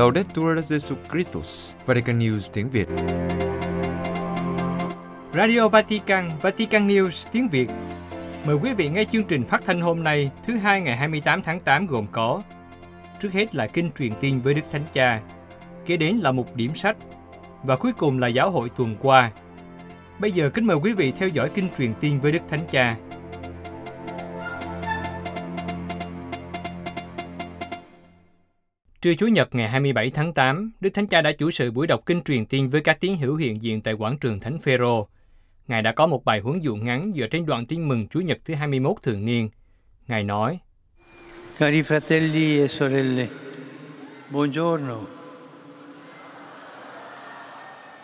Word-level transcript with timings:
Laudetur 0.00 0.58
Jesu 0.68 0.94
Christus, 1.12 1.74
Vatican 1.86 2.18
News 2.18 2.50
tiếng 2.52 2.70
Việt. 2.70 2.88
Radio 5.34 5.68
Vatican, 5.68 6.30
Vatican 6.42 6.88
News 6.88 7.28
tiếng 7.32 7.48
Việt. 7.48 7.68
Mời 8.46 8.56
quý 8.56 8.72
vị 8.72 8.88
nghe 8.88 9.04
chương 9.12 9.24
trình 9.24 9.44
phát 9.44 9.62
thanh 9.66 9.80
hôm 9.80 10.04
nay, 10.04 10.30
thứ 10.46 10.56
hai 10.56 10.80
ngày 10.80 10.96
28 10.96 11.42
tháng 11.42 11.60
8 11.60 11.86
gồm 11.86 12.06
có 12.12 12.42
Trước 13.20 13.32
hết 13.32 13.54
là 13.54 13.66
kinh 13.66 13.90
truyền 13.98 14.12
tin 14.20 14.40
với 14.40 14.54
Đức 14.54 14.62
Thánh 14.72 14.84
Cha, 14.92 15.20
kế 15.86 15.96
đến 15.96 16.16
là 16.16 16.32
một 16.32 16.56
điểm 16.56 16.74
sách 16.74 16.96
và 17.62 17.76
cuối 17.76 17.92
cùng 17.92 18.18
là 18.18 18.28
giáo 18.28 18.50
hội 18.50 18.68
tuần 18.76 18.96
qua. 19.02 19.30
Bây 20.18 20.32
giờ 20.32 20.50
kính 20.50 20.66
mời 20.66 20.76
quý 20.76 20.92
vị 20.92 21.12
theo 21.12 21.28
dõi 21.28 21.50
kinh 21.54 21.68
truyền 21.78 21.94
tin 22.00 22.20
với 22.20 22.32
Đức 22.32 22.42
Thánh 22.48 22.66
Cha. 22.70 22.96
Trưa 29.02 29.14
Chủ 29.14 29.26
nhật 29.26 29.54
ngày 29.54 29.68
27 29.68 30.10
tháng 30.10 30.32
8, 30.32 30.72
Đức 30.80 30.90
Thánh 30.94 31.06
Cha 31.06 31.20
đã 31.20 31.32
chủ 31.32 31.50
sự 31.50 31.70
buổi 31.70 31.86
đọc 31.86 32.02
kinh 32.06 32.22
truyền 32.22 32.46
tin 32.46 32.68
với 32.68 32.80
các 32.80 33.00
tín 33.00 33.16
hữu 33.16 33.36
hiện 33.36 33.62
diện 33.62 33.80
tại 33.80 33.94
quảng 33.94 34.18
trường 34.18 34.40
Thánh 34.40 34.58
Phêrô. 34.58 35.08
Ngài 35.68 35.82
đã 35.82 35.92
có 35.92 36.06
một 36.06 36.24
bài 36.24 36.40
huấn 36.40 36.60
dụ 36.60 36.76
ngắn 36.76 37.10
dựa 37.14 37.26
trên 37.26 37.46
đoạn 37.46 37.66
tin 37.66 37.88
mừng 37.88 38.08
Chủ 38.08 38.20
nhật 38.20 38.38
thứ 38.44 38.54
21 38.54 38.96
thường 39.02 39.24
niên. 39.24 39.48
Ngài 40.08 40.24
nói: 40.24 40.58
Cari 41.58 41.82
fratelli 41.82 42.60
e 42.60 42.68
sorelle, 42.68 43.26
buongiorno. 44.30 45.00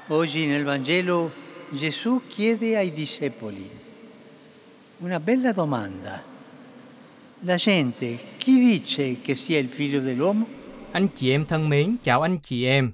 Oggi 0.09 0.46
nel 0.46 0.65
Vangelo 0.65 1.30
Gesù 1.73 2.18
chiede 2.37 2.76
ai 2.76 2.92
discepoli 2.96 3.68
una 5.01 5.18
bella 5.18 5.52
domanda. 5.52 6.23
La 7.40 7.56
gente 7.56 8.18
chi 8.38 8.59
dice 8.59 9.16
che 9.23 9.34
sia 9.34 9.59
il 9.59 9.68
figlio 9.68 10.01
dell'uomo? 10.01 10.65
Anh 10.92 11.09
chị 11.16 11.30
em 11.30 11.45
thân 11.46 11.68
mến, 11.68 11.96
chào 12.04 12.23
anh 12.23 12.38
chị 12.42 12.66
em. 12.66 12.92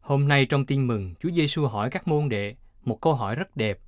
Hôm 0.00 0.28
nay 0.28 0.46
trong 0.46 0.66
tin 0.66 0.86
mừng, 0.86 1.14
Chúa 1.20 1.30
Giêsu 1.30 1.66
hỏi 1.66 1.90
các 1.90 2.08
môn 2.08 2.28
đệ 2.28 2.54
một 2.84 3.00
câu 3.00 3.14
hỏi 3.14 3.34
rất 3.34 3.56
đẹp. 3.56 3.78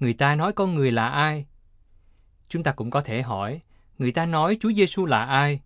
Người 0.00 0.12
ta 0.12 0.34
nói 0.34 0.52
con 0.52 0.74
người 0.74 0.92
là 0.92 1.08
ai? 1.08 1.46
Chúng 2.48 2.62
ta 2.62 2.72
cũng 2.72 2.90
có 2.90 3.00
thể 3.00 3.22
hỏi, 3.22 3.60
người 3.98 4.12
ta 4.12 4.26
nói 4.26 4.56
Chúa 4.60 4.72
Giêsu 4.72 5.06
là 5.06 5.24
ai? 5.24 5.60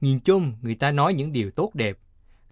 Nhìn 0.00 0.20
chung, 0.20 0.52
người 0.62 0.74
ta 0.74 0.90
nói 0.90 1.14
những 1.14 1.32
điều 1.32 1.50
tốt 1.50 1.70
đẹp. 1.74 1.98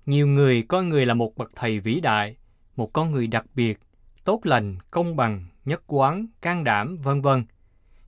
Nhiều 0.07 0.27
người 0.27 0.63
coi 0.63 0.85
người 0.85 1.07
là 1.07 1.15
một 1.15 1.37
bậc 1.37 1.51
thầy 1.57 1.81
vĩ 1.81 2.01
đại, 2.01 2.37
một 2.77 2.93
con 2.93 3.13
người 3.13 3.27
đặc 3.27 3.47
biệt, 3.55 3.79
tốt 4.25 4.41
lành, 4.45 4.77
công 4.91 5.17
bằng, 5.17 5.47
nhất 5.65 5.83
quán, 5.87 6.27
can 6.43 6.65
đảm, 6.65 6.97
vân 6.97 7.23
vân. 7.23 7.45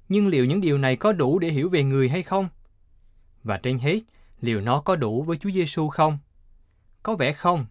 Nhưng 0.09 0.29
liệu 0.29 0.45
những 0.45 0.61
điều 0.61 0.79
này 0.79 0.97
có 0.97 1.13
đủ 1.13 1.39
để 1.39 1.49
hiểu 1.49 1.69
về 1.69 1.83
người 1.83 2.09
hay 2.09 2.23
không? 2.23 2.49
Và 3.43 3.59
trên 3.59 3.79
hết, 3.79 4.01
liệu 4.41 4.61
nó 4.61 4.81
có 4.81 4.97
đủ 4.97 5.23
với 5.23 5.37
Chúa 5.37 5.51
Giêsu 5.51 5.89
không? 5.89 6.19
Có 7.03 7.17
vẻ 7.17 7.33
không. 7.33 7.67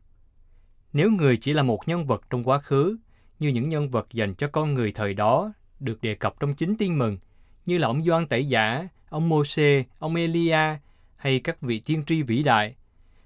Nếu 0.94 1.12
người 1.12 1.38
chỉ 1.38 1.54
là 1.54 1.64
một 1.64 1.88
nhân 1.88 2.06
vật 2.06 2.22
trong 2.30 2.44
quá 2.44 2.60
khứ, 2.60 2.98
như 3.40 3.50
những 3.50 3.70
nhân 3.70 3.90
vật 3.90 4.08
dành 4.14 4.36
cho 4.36 4.48
con 4.48 4.74
người 4.74 4.92
thời 4.92 5.14
đó 5.14 5.54
được 5.80 6.02
đề 6.02 6.16
cập 6.16 6.40
trong 6.40 6.54
chính 6.54 6.78
tin 6.78 6.98
mừng, 6.98 7.18
như 7.66 7.78
là 7.78 7.88
ông 7.88 8.04
Gioan 8.04 8.28
Tẩy 8.28 8.48
Giả, 8.48 8.88
ông 9.10 9.30
Môse, 9.30 9.84
ông 10.00 10.16
Elia 10.16 10.78
hay 11.16 11.40
các 11.40 11.62
vị 11.62 11.80
tiên 11.80 12.04
tri 12.08 12.22
vĩ 12.22 12.44
đại, 12.44 12.76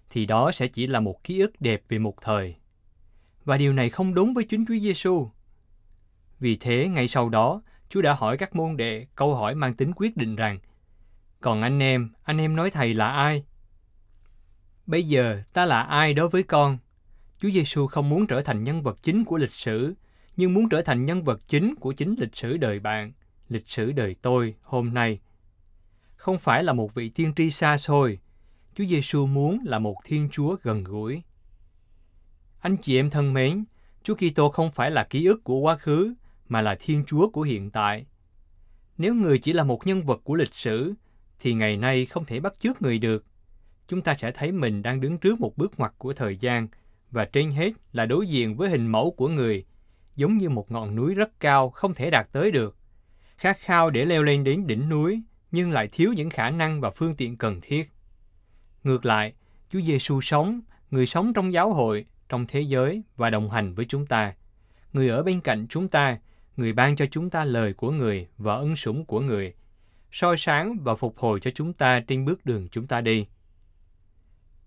thì 0.09 0.26
đó 0.26 0.52
sẽ 0.52 0.68
chỉ 0.68 0.88
là 0.88 1.00
một 1.00 1.24
ký 1.24 1.40
ức 1.40 1.62
đẹp 1.62 1.81
về 1.90 2.00
một 2.00 2.22
thời. 2.22 2.56
Và 3.46 3.58
điều 3.58 3.74
này 3.74 3.90
không 3.90 4.14
đúng 4.14 4.34
với 4.34 4.44
chính 4.44 4.66
Chúa 4.66 4.78
Giêsu. 4.81 5.30
Vì 6.40 6.56
thế, 6.56 6.88
ngay 6.88 7.08
sau 7.08 7.30
đó, 7.30 7.62
Chúa 7.90 8.02
đã 8.02 8.14
hỏi 8.14 8.38
các 8.38 8.56
môn 8.56 8.78
đệ 8.78 9.06
câu 9.16 9.36
hỏi 9.36 9.56
mang 9.56 9.74
tính 9.74 9.92
quyết 9.96 10.18
định 10.18 10.36
rằng 10.36 10.59
còn 11.42 11.62
anh 11.62 11.80
em, 11.80 12.09
anh 12.23 12.38
em 12.38 12.56
nói 12.56 12.72
thầy 12.72 12.94
là 12.94 13.12
ai? 13.12 13.44
Bây 14.86 15.04
giờ 15.04 15.42
ta 15.54 15.66
là 15.66 15.81
ai 15.81 16.14
đối 16.14 16.30
với 16.30 16.44
con? 16.44 16.78
Chúa 17.40 17.50
Giêsu 17.50 17.88
không 17.88 18.09
muốn 18.09 18.28
trở 18.28 18.41
thành 18.41 18.63
nhân 18.63 18.84
vật 18.84 19.00
chính 19.02 19.25
của 19.25 19.38
lịch 19.38 19.52
sử, 19.52 19.94
nhưng 20.38 20.53
muốn 20.53 20.69
trở 20.69 20.81
thành 20.81 21.06
nhân 21.06 21.24
vật 21.24 21.41
chính 21.47 21.75
của 21.75 21.91
chính 21.91 22.16
lịch 22.18 22.36
sử 22.36 22.58
đời 22.58 22.80
bạn, 22.80 23.12
lịch 23.50 23.69
sử 23.69 23.91
đời 23.91 24.16
tôi 24.22 24.56
hôm 24.62 24.94
nay. 24.94 25.19
Không 26.16 26.40
phải 26.40 26.63
là 26.63 26.74
một 26.74 26.94
vị 26.94 27.09
tiên 27.09 27.34
tri 27.36 27.52
xa 27.52 27.78
xôi, 27.78 28.19
Chúa 28.75 28.86
Giêsu 28.86 29.28
muốn 29.28 29.59
là 29.66 29.80
một 29.80 29.96
Thiên 30.06 30.30
Chúa 30.31 30.56
gần 30.63 30.84
gũi. 30.84 31.22
Anh 32.59 32.78
chị 32.78 33.00
em 33.00 33.09
thân 33.09 33.34
mến, 33.34 33.66
Chúa 34.03 34.16
Kitô 34.16 34.50
không 34.50 34.72
phải 34.72 34.92
là 34.92 35.03
ký 35.03 35.25
ức 35.25 35.44
của 35.44 35.59
quá 35.59 35.78
khứ, 35.78 36.13
mà 36.47 36.62
là 36.62 36.75
Thiên 36.80 37.03
Chúa 37.08 37.30
của 37.30 37.42
hiện 37.42 37.69
tại. 37.69 38.06
Nếu 38.97 39.16
người 39.16 39.38
chỉ 39.40 39.53
là 39.53 39.63
một 39.63 39.88
nhân 39.88 40.02
vật 40.02 40.22
của 40.24 40.36
lịch 40.36 40.53
sử, 40.53 40.94
thì 41.39 41.53
ngày 41.53 41.77
nay 41.77 42.05
không 42.05 42.25
thể 42.25 42.39
bắt 42.39 42.53
chước 42.59 42.81
người 42.81 43.00
được. 43.00 43.25
Chúng 43.88 44.01
ta 44.01 44.13
sẽ 44.13 44.31
thấy 44.31 44.51
mình 44.51 44.81
đang 44.81 45.01
đứng 45.01 45.17
trước 45.17 45.39
một 45.39 45.57
bước 45.57 45.79
ngoặt 45.79 45.94
của 45.97 46.13
thời 46.13 46.38
gian 46.38 46.67
và 47.11 47.25
trên 47.25 47.51
hết 47.51 47.73
là 47.91 48.05
đối 48.05 48.27
diện 48.27 48.55
với 48.55 48.69
hình 48.69 48.88
mẫu 48.88 49.11
của 49.11 49.27
người, 49.27 49.66
giống 50.16 50.38
như 50.38 50.50
một 50.50 50.72
ngọn 50.72 50.95
núi 50.95 51.13
rất 51.13 51.39
cao 51.39 51.69
không 51.69 51.94
thể 51.94 52.09
đạt 52.09 52.31
tới 52.31 52.51
được. 52.51 52.75
Khát 53.38 53.59
khao 53.59 53.89
để 53.89 54.05
leo 54.05 54.23
lên 54.23 54.44
đến 54.44 54.67
đỉnh 54.67 54.89
núi, 54.89 55.22
nhưng 55.51 55.72
lại 55.72 55.88
thiếu 55.91 56.13
những 56.13 56.29
khả 56.29 56.50
năng 56.50 56.81
và 56.81 56.89
phương 56.89 57.13
tiện 57.13 57.38
cần 57.38 57.59
thiết. 57.61 57.91
Ngược 58.83 59.06
lại, 59.06 59.33
Chúa 59.69 59.81
Giêsu 59.81 60.21
sống, 60.21 60.61
người 60.91 61.07
sống 61.07 61.33
trong 61.33 61.53
giáo 61.53 61.73
hội, 61.73 62.06
trong 62.29 62.45
thế 62.47 62.61
giới 62.61 63.03
và 63.17 63.29
đồng 63.29 63.50
hành 63.50 63.73
với 63.73 63.85
chúng 63.85 64.06
ta. 64.06 64.33
Người 64.94 65.09
ở 65.09 65.23
bên 65.23 65.41
cạnh 65.41 65.66
chúng 65.69 65.88
ta, 65.88 66.17
người 66.57 66.73
ban 66.73 66.95
cho 66.95 67.06
chúng 67.06 67.29
ta 67.29 67.45
lời 67.45 67.73
của 67.73 67.91
người 67.91 68.27
và 68.38 68.56
ân 68.56 68.75
sủng 68.75 69.06
của 69.06 69.19
người, 69.19 69.53
soi 70.12 70.38
sáng 70.38 70.78
và 70.84 70.96
phục 70.96 71.18
hồi 71.18 71.40
cho 71.40 71.52
chúng 71.52 71.74
ta 71.74 72.00
trên 72.00 72.25
bước 72.25 72.46
đường 72.46 72.68
chúng 72.72 72.88
ta 72.88 73.02
đi. 73.02 73.25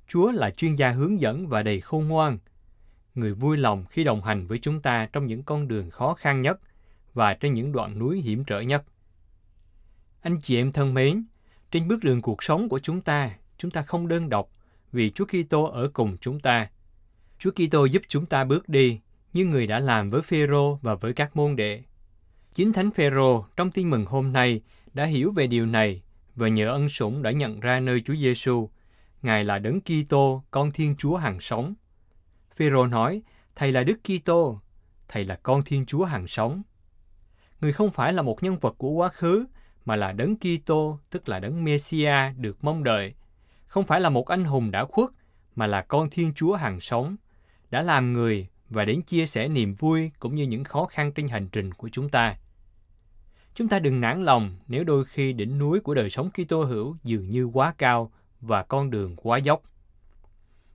Chúa 0.09 0.33
là 0.33 0.51
chuyên 0.51 0.75
gia 0.75 0.91
hướng 0.91 1.21
dẫn 1.21 1.49
và 1.49 1.63
đầy 1.63 1.81
khôn 1.81 2.09
ngoan, 2.09 2.39
người 3.15 3.35
vui 3.35 3.57
lòng 3.57 3.85
khi 3.91 4.05
đồng 4.05 4.23
hành 4.23 4.47
với 4.47 4.59
chúng 4.59 4.81
ta 4.81 5.09
trong 5.13 5.27
những 5.27 5.43
con 5.43 5.69
đường 5.69 5.91
khó 5.91 6.15
khăn 6.15 6.41
nhất 6.41 6.61
và 7.15 7.35
trên 7.35 7.53
những 7.53 7.73
đoạn 7.73 7.99
núi 7.99 8.21
hiểm 8.21 8.45
trở 8.45 8.61
nhất. 8.61 8.85
Anh 10.21 10.41
chị 10.41 10.57
em 10.57 10.73
thân 10.73 10.95
mến, 10.95 11.25
trên 11.71 11.89
bước 11.89 12.05
đường 12.05 12.23
cuộc 12.23 12.43
sống 12.43 12.69
của 12.69 12.79
chúng 12.79 13.01
ta, 13.01 13.31
chúng 13.59 13.71
ta 13.71 13.83
không 13.83 14.09
đơn 14.09 14.29
độc 14.29 14.51
vì 14.93 15.11
Chúa 15.11 15.25
Kitô 15.25 15.65
ở 15.65 15.91
cùng 15.93 16.17
chúng 16.21 16.41
ta. 16.41 16.71
Chúa 17.39 17.51
Kitô 17.51 17.85
giúp 17.85 18.03
chúng 18.09 18.27
ta 18.27 18.45
bước 18.45 18.69
đi 18.69 19.01
như 19.33 19.45
người 19.45 19.67
đã 19.67 19.81
làm 19.81 20.09
với 20.09 20.23
Phêrô 20.23 20.79
và 20.83 20.95
với 20.95 21.13
các 21.13 21.37
môn 21.37 21.57
đệ. 21.57 21.83
Chính 22.55 22.73
Thánh 22.73 22.91
Phêrô 22.91 23.45
trong 23.57 23.71
tin 23.71 23.91
mừng 23.91 24.07
hôm 24.07 24.33
nay 24.33 24.61
đã 24.95 25.05
hiểu 25.05 25.33
về 25.33 25.47
điều 25.47 25.67
này 25.67 26.03
và 26.35 26.49
nhờ 26.49 26.69
ân 26.69 26.89
sủng 26.89 27.23
đã 27.23 27.31
nhận 27.31 27.61
ra 27.61 27.81
nơi 27.81 28.03
Chúa 28.07 28.15
Giêsu, 28.15 28.71
Ngài 29.23 29.45
là 29.45 29.59
Đấng 29.59 29.81
Kitô, 29.81 30.43
con 30.51 30.71
Thiên 30.71 30.95
Chúa 30.99 31.17
hàng 31.17 31.41
sống. 31.41 31.75
Phêrô 32.55 32.87
nói, 32.87 33.23
Thầy 33.55 33.73
là 33.73 33.83
Đức 33.83 33.99
Kitô, 34.05 34.61
Thầy 35.09 35.25
là 35.25 35.37
con 35.43 35.63
Thiên 35.63 35.87
Chúa 35.87 36.05
hàng 36.05 36.27
sống. 36.27 36.63
Người 37.61 37.73
không 37.73 37.91
phải 37.91 38.13
là 38.13 38.23
một 38.23 38.43
nhân 38.43 38.59
vật 38.59 38.75
của 38.79 38.91
quá 38.91 39.09
khứ, 39.09 39.47
mà 39.85 39.97
là 39.97 40.13
Đấng 40.13 40.37
Kitô, 40.37 40.99
tức 41.11 41.29
là 41.29 41.39
Đấng 41.39 41.65
Messia 41.65 42.31
được 42.37 42.65
mong 42.65 42.85
đợi. 42.85 43.15
Không 43.67 43.85
phải 43.85 44.01
là 44.01 44.11
một 44.11 44.29
anh 44.29 44.45
hùng 44.45 44.71
đã 44.71 44.85
khuất, 44.85 45.11
mà 45.55 45.67
là 45.67 45.83
con 45.83 46.11
Thiên 46.11 46.33
Chúa 46.35 46.55
hàng 46.55 46.81
sống, 46.81 47.17
đã 47.71 47.83
làm 47.83 48.13
người 48.13 48.49
và 48.71 48.85
đến 48.85 49.03
chia 49.03 49.27
sẻ 49.27 49.49
niềm 49.49 49.75
vui 49.75 50.11
cũng 50.19 50.35
như 50.35 50.45
những 50.45 50.65
khó 50.65 50.85
khăn 50.85 51.13
trên 51.13 51.29
hành 51.29 51.49
trình 51.49 51.75
của 51.75 51.89
chúng 51.89 52.09
ta. 52.09 52.37
Chúng 53.55 53.69
ta 53.69 53.79
đừng 53.79 54.01
nản 54.01 54.25
lòng 54.25 54.57
nếu 54.69 54.85
đôi 54.85 55.05
khi 55.05 55.33
đỉnh 55.33 55.59
núi 55.59 55.81
của 55.81 55.95
đời 55.95 56.11
sống 56.11 56.31
Kitô 56.31 56.65
hữu 56.65 56.97
dường 57.05 57.31
như 57.31 57.45
quá 57.45 57.75
cao 57.79 58.13
và 58.41 58.63
con 58.63 58.91
đường 58.91 59.17
quá 59.17 59.39
dốc. 59.39 59.63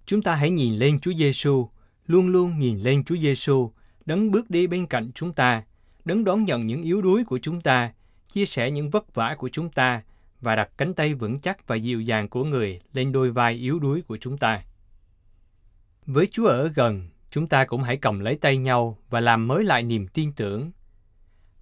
Chúng 0.05 0.21
ta 0.21 0.35
hãy 0.35 0.49
nhìn 0.49 0.73
lên 0.73 0.99
Chúa 0.99 1.13
Giêsu, 1.13 1.69
luôn 2.05 2.27
luôn 2.27 2.57
nhìn 2.57 2.79
lên 2.79 3.03
Chúa 3.03 3.17
Giêsu, 3.17 3.71
đấng 4.05 4.31
bước 4.31 4.49
đi 4.49 4.67
bên 4.67 4.88
cạnh 4.88 5.11
chúng 5.15 5.33
ta, 5.33 5.63
đấng 6.05 6.23
đón 6.23 6.43
nhận 6.43 6.65
những 6.65 6.83
yếu 6.83 7.01
đuối 7.01 7.25
của 7.25 7.39
chúng 7.41 7.61
ta, 7.61 7.93
chia 8.29 8.45
sẻ 8.45 8.71
những 8.71 8.89
vất 8.89 9.15
vả 9.15 9.35
của 9.38 9.49
chúng 9.49 9.69
ta 9.69 10.03
và 10.41 10.56
đặt 10.56 10.69
cánh 10.77 10.94
tay 10.94 11.13
vững 11.13 11.39
chắc 11.39 11.68
và 11.68 11.75
dịu 11.75 12.01
dàng 12.01 12.29
của 12.29 12.44
người 12.44 12.79
lên 12.94 13.12
đôi 13.12 13.31
vai 13.31 13.53
yếu 13.53 13.79
đuối 13.79 14.01
của 14.01 14.18
chúng 14.18 14.38
ta. 14.38 14.63
Với 16.06 16.25
Chúa 16.25 16.47
ở 16.47 16.68
gần, 16.75 17.09
chúng 17.31 17.47
ta 17.47 17.65
cũng 17.65 17.83
hãy 17.83 17.97
cầm 17.97 18.19
lấy 18.19 18.35
tay 18.35 18.57
nhau 18.57 18.97
và 19.09 19.19
làm 19.21 19.47
mới 19.47 19.63
lại 19.63 19.83
niềm 19.83 20.07
tin 20.07 20.31
tưởng. 20.31 20.71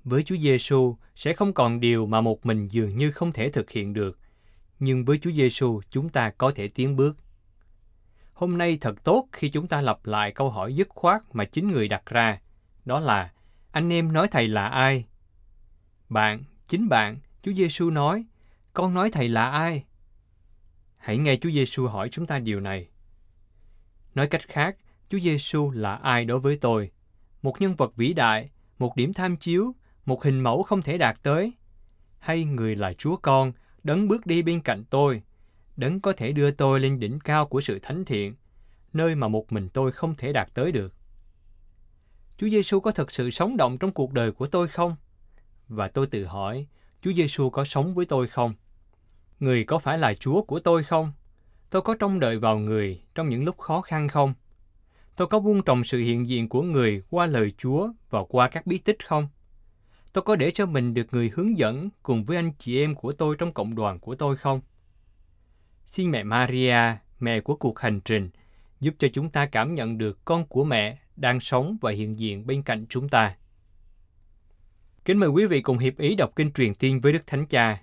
Với 0.05 0.23
Chúa 0.23 0.37
Giêsu 0.37 0.95
sẽ 1.15 1.33
không 1.33 1.53
còn 1.53 1.79
điều 1.79 2.05
mà 2.05 2.21
một 2.21 2.45
mình 2.45 2.67
dường 2.67 2.95
như 2.95 3.11
không 3.11 3.31
thể 3.31 3.49
thực 3.49 3.71
hiện 3.71 3.93
được, 3.93 4.19
nhưng 4.79 5.05
với 5.05 5.17
Chúa 5.17 5.31
Giêsu 5.31 5.81
chúng 5.89 6.09
ta 6.09 6.29
có 6.29 6.51
thể 6.51 6.67
tiến 6.67 6.95
bước. 6.95 7.17
Hôm 8.33 8.57
nay 8.57 8.77
thật 8.81 9.03
tốt 9.03 9.27
khi 9.31 9.49
chúng 9.49 9.67
ta 9.67 9.81
lặp 9.81 10.05
lại 10.05 10.31
câu 10.31 10.49
hỏi 10.49 10.75
dứt 10.75 10.89
khoát 10.89 11.21
mà 11.33 11.45
chính 11.45 11.71
người 11.71 11.87
đặt 11.87 12.05
ra, 12.05 12.41
đó 12.85 12.99
là 12.99 13.31
anh 13.71 13.93
em 13.93 14.13
nói 14.13 14.27
thầy 14.31 14.47
là 14.47 14.67
ai? 14.67 15.05
Bạn, 16.09 16.43
chính 16.67 16.89
bạn, 16.89 17.17
Chúa 17.43 17.53
Giêsu 17.53 17.89
nói, 17.89 18.25
con 18.73 18.93
nói 18.93 19.11
thầy 19.11 19.29
là 19.29 19.49
ai? 19.49 19.83
Hãy 20.97 21.17
nghe 21.17 21.37
Chúa 21.41 21.51
Giêsu 21.51 21.87
hỏi 21.87 22.09
chúng 22.09 22.27
ta 22.27 22.39
điều 22.39 22.59
này. 22.59 22.87
Nói 24.15 24.27
cách 24.27 24.47
khác, 24.47 24.77
Chúa 25.09 25.19
Giêsu 25.19 25.71
là 25.71 25.95
ai 25.95 26.25
đối 26.25 26.39
với 26.39 26.57
tôi? 26.57 26.91
Một 27.41 27.61
nhân 27.61 27.75
vật 27.75 27.95
vĩ 27.95 28.13
đại, 28.13 28.49
một 28.79 28.95
điểm 28.95 29.13
tham 29.13 29.37
chiếu, 29.37 29.75
một 30.05 30.23
hình 30.23 30.39
mẫu 30.39 30.63
không 30.63 30.81
thể 30.81 30.97
đạt 30.97 31.23
tới? 31.23 31.53
Hay 32.19 32.45
người 32.45 32.75
là 32.75 32.93
Chúa 32.93 33.15
Con, 33.15 33.51
đấng 33.83 34.07
bước 34.07 34.25
đi 34.25 34.41
bên 34.41 34.61
cạnh 34.61 34.83
tôi, 34.89 35.21
đấng 35.77 36.01
có 36.01 36.13
thể 36.13 36.31
đưa 36.31 36.51
tôi 36.51 36.79
lên 36.79 36.99
đỉnh 36.99 37.19
cao 37.19 37.45
của 37.45 37.61
sự 37.61 37.79
thánh 37.79 38.05
thiện, 38.05 38.35
nơi 38.93 39.15
mà 39.15 39.27
một 39.27 39.51
mình 39.51 39.69
tôi 39.69 39.91
không 39.91 40.15
thể 40.15 40.33
đạt 40.33 40.53
tới 40.53 40.71
được. 40.71 40.93
Chúa 42.37 42.49
Giêsu 42.49 42.79
có 42.79 42.91
thực 42.91 43.11
sự 43.11 43.31
sống 43.31 43.57
động 43.57 43.77
trong 43.77 43.91
cuộc 43.91 44.13
đời 44.13 44.31
của 44.31 44.45
tôi 44.45 44.67
không? 44.67 44.95
Và 45.67 45.87
tôi 45.87 46.07
tự 46.07 46.25
hỏi, 46.25 46.67
Chúa 47.01 47.13
Giêsu 47.13 47.49
có 47.49 47.65
sống 47.65 47.93
với 47.93 48.05
tôi 48.05 48.27
không? 48.27 48.53
Người 49.39 49.63
có 49.63 49.79
phải 49.79 49.97
là 49.97 50.13
Chúa 50.13 50.41
của 50.41 50.59
tôi 50.59 50.83
không? 50.83 51.11
Tôi 51.69 51.81
có 51.81 51.95
trông 51.95 52.19
đợi 52.19 52.39
vào 52.39 52.57
người 52.57 53.01
trong 53.15 53.29
những 53.29 53.43
lúc 53.43 53.57
khó 53.57 53.81
khăn 53.81 54.07
không? 54.07 54.33
Tôi 55.15 55.27
có 55.27 55.39
buông 55.39 55.63
trồng 55.63 55.83
sự 55.83 55.99
hiện 55.99 56.29
diện 56.29 56.49
của 56.49 56.61
người 56.61 57.03
qua 57.09 57.25
lời 57.25 57.51
Chúa 57.57 57.89
và 58.09 58.23
qua 58.29 58.47
các 58.47 58.67
bí 58.67 58.77
tích 58.77 59.07
không? 59.07 59.27
Tôi 60.15 60.21
có 60.21 60.35
để 60.35 60.51
cho 60.51 60.65
mình 60.65 60.94
được 60.94 61.07
người 61.12 61.31
hướng 61.35 61.57
dẫn 61.57 61.89
cùng 62.03 62.23
với 62.23 62.38
anh 62.38 62.51
chị 62.57 62.81
em 62.81 62.95
của 62.95 63.12
tôi 63.12 63.35
trong 63.39 63.53
cộng 63.53 63.75
đoàn 63.75 64.00
của 64.00 64.15
tôi 64.15 64.38
không? 64.38 64.62
Xin 65.85 66.12
mẹ 66.12 66.23
Maria, 66.23 66.77
mẹ 67.19 67.39
của 67.39 67.56
cuộc 67.56 67.79
hành 67.79 68.00
trình, 68.06 68.29
giúp 68.79 68.94
cho 69.00 69.07
chúng 69.13 69.29
ta 69.29 69.45
cảm 69.45 69.73
nhận 69.73 69.97
được 69.97 70.25
con 70.25 70.45
của 70.47 70.63
mẹ 70.63 70.97
đang 71.15 71.39
sống 71.39 71.77
và 71.81 71.91
hiện 71.91 72.19
diện 72.19 72.47
bên 72.47 72.63
cạnh 72.63 72.85
chúng 72.89 73.09
ta. 73.09 73.35
Kính 75.06 75.19
mời 75.19 75.29
quý 75.29 75.45
vị 75.45 75.62
cùng 75.62 75.77
hiệp 75.77 75.97
ý 75.97 76.15
đọc 76.15 76.31
kinh 76.35 76.51
truyền 76.51 76.75
tiên 76.75 77.00
với 77.00 77.13
Đức 77.13 77.27
Thánh 77.27 77.45
Cha. 77.45 77.81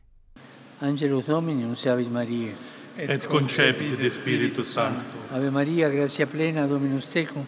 Angelus 0.79 1.27
Domini, 1.27 1.63
nunziavit 1.63 2.09
Maria. 2.09 2.49
et 2.97 3.21
concepit 3.31 3.99
de 3.99 4.09
Spiritu 4.09 4.65
Sancto. 4.65 5.19
Ave 5.31 5.51
Maria, 5.51 5.89
gratia 5.89 6.25
plena, 6.25 6.69
Dominus 6.69 7.09
tecum, 7.15 7.45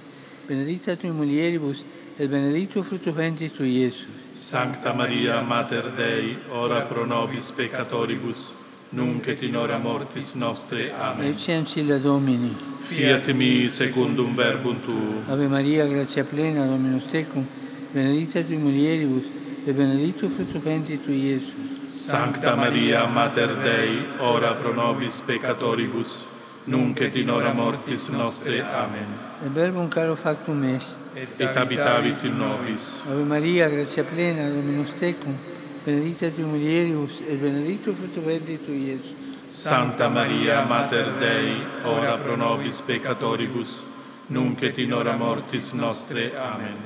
benedicta 0.49 0.95
tui 0.95 1.11
mulieribus, 1.11 1.83
et 2.19 2.29
benedictus 2.29 2.87
fructus 2.87 3.13
ventris 3.13 3.53
tui, 3.53 3.79
Iesus. 3.81 4.07
Sancta 4.35 4.93
Maria, 4.93 5.41
Mater 5.41 5.91
Dei, 5.97 6.37
ora 6.51 6.83
pro 6.83 7.05
nobis 7.05 7.51
peccatoribus, 7.51 8.53
nunc 8.91 9.27
et 9.27 9.43
in 9.43 9.57
hora 9.57 9.79
mortis 9.79 10.35
nostre. 10.35 10.93
Amen. 10.93 11.33
Ecce 11.33 11.65
Silla 11.67 11.99
Domini. 11.99 12.55
Fiat 12.81 13.33
mi 13.33 13.67
secundum 13.67 14.35
verbum 14.35 14.81
tuum. 14.81 15.25
Ave 15.29 15.49
Maria, 15.49 15.87
gratia 15.87 16.25
plena, 16.25 16.67
Dominus 16.67 17.05
tecum, 17.11 17.47
benedicta 17.93 18.43
tui 18.43 18.57
mulieribus, 18.57 19.25
et 19.67 19.73
benedictus 19.73 20.33
fructus 20.33 20.63
ventris 20.63 21.01
tui, 21.05 21.17
Iesus. 21.17 21.53
Sancta 21.87 22.55
Maria, 22.55 23.07
Mater 23.07 23.57
Dei, 23.63 24.05
ora 24.19 24.53
pro 24.55 24.73
nobis 24.73 25.21
peccatoribus, 25.21 26.25
nunc 26.67 27.01
et 27.01 27.17
in 27.17 27.31
hora 27.31 27.53
mortis 27.53 28.09
nostre. 28.09 28.61
Amen. 28.63 29.07
Et 29.45 29.51
verbum 29.51 29.89
caro 29.89 30.15
factum 30.15 30.63
est. 30.65 31.04
Et 31.17 31.57
habitavit 31.57 32.25
in 32.25 32.37
nobis. 32.37 33.01
Ave 33.07 33.23
Maria, 33.23 33.69
gratia 33.69 34.03
plena, 34.03 34.49
Dominus 34.49 34.93
tecum, 34.99 35.37
benedicta 35.85 36.29
tui 36.29 36.43
mulieribus, 36.43 37.21
et 37.21 37.39
benedictus 37.39 37.95
fructus 37.97 38.25
ventris 38.25 38.59
tui, 38.65 38.89
Iesus. 38.89 39.15
Santa 39.47 40.09
Maria, 40.09 40.65
Mater 40.65 41.13
Dei, 41.19 41.63
ora 41.85 42.19
pro 42.19 42.35
nobis 42.35 42.81
peccatoribus, 42.81 43.83
nunc 44.27 44.63
et 44.63 44.79
in 44.79 44.93
hora 44.93 45.15
mortis 45.17 45.71
nostre. 45.73 46.33
Amen. 46.37 46.77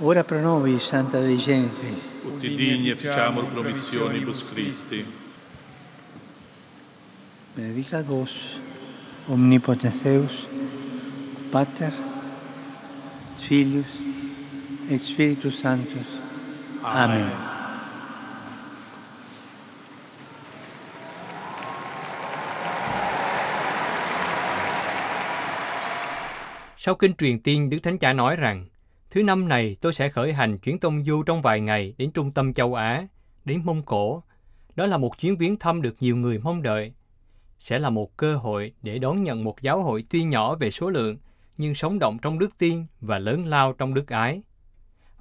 Ora 0.00 0.22
pro 0.22 0.40
nobis, 0.40 0.82
Santa 0.82 1.18
Dei 1.20 1.38
Genitris. 1.38 2.02
Ut 2.26 2.38
digni 2.38 2.90
efficiamur 2.90 3.46
promissionibus 3.46 4.42
Christi. 4.50 5.02
Benedicat 7.54 8.04
vos, 8.04 8.58
omnipotens 9.28 10.02
Deus, 10.02 10.46
Pater, 11.50 11.92
Filius, 13.38 13.84
et 14.90 15.02
Spiritus 15.02 15.62
Sanctus. 15.62 16.06
Amen. 16.82 17.30
Sau 26.76 26.94
kinh 26.94 27.14
truyền 27.14 27.40
tiên, 27.40 27.70
Đức 27.70 27.78
Thánh 27.82 27.98
Cha 27.98 28.12
nói 28.12 28.36
rằng, 28.36 28.66
thứ 29.10 29.22
năm 29.22 29.48
này 29.48 29.76
tôi 29.80 29.92
sẽ 29.92 30.08
khởi 30.08 30.32
hành 30.32 30.58
chuyến 30.58 30.78
tông 30.78 31.04
du 31.04 31.22
trong 31.22 31.42
vài 31.42 31.60
ngày 31.60 31.94
đến 31.98 32.10
trung 32.10 32.32
tâm 32.32 32.54
châu 32.54 32.74
Á, 32.74 33.06
đến 33.44 33.62
Mông 33.64 33.82
Cổ. 33.82 34.22
Đó 34.76 34.86
là 34.86 34.98
một 34.98 35.18
chuyến 35.18 35.36
viếng 35.36 35.56
thăm 35.56 35.82
được 35.82 35.96
nhiều 36.00 36.16
người 36.16 36.38
mong 36.38 36.62
đợi. 36.62 36.92
Sẽ 37.60 37.78
là 37.78 37.90
một 37.90 38.16
cơ 38.16 38.36
hội 38.36 38.72
để 38.82 38.98
đón 38.98 39.22
nhận 39.22 39.44
một 39.44 39.62
giáo 39.62 39.82
hội 39.82 40.04
tuy 40.10 40.24
nhỏ 40.24 40.56
về 40.56 40.70
số 40.70 40.90
lượng, 40.90 41.16
nhưng 41.58 41.74
sống 41.74 41.98
động 41.98 42.18
trong 42.22 42.38
đức 42.38 42.58
tin 42.58 42.84
và 43.00 43.18
lớn 43.18 43.46
lao 43.46 43.72
trong 43.72 43.94
đức 43.94 44.08
ái. 44.08 44.42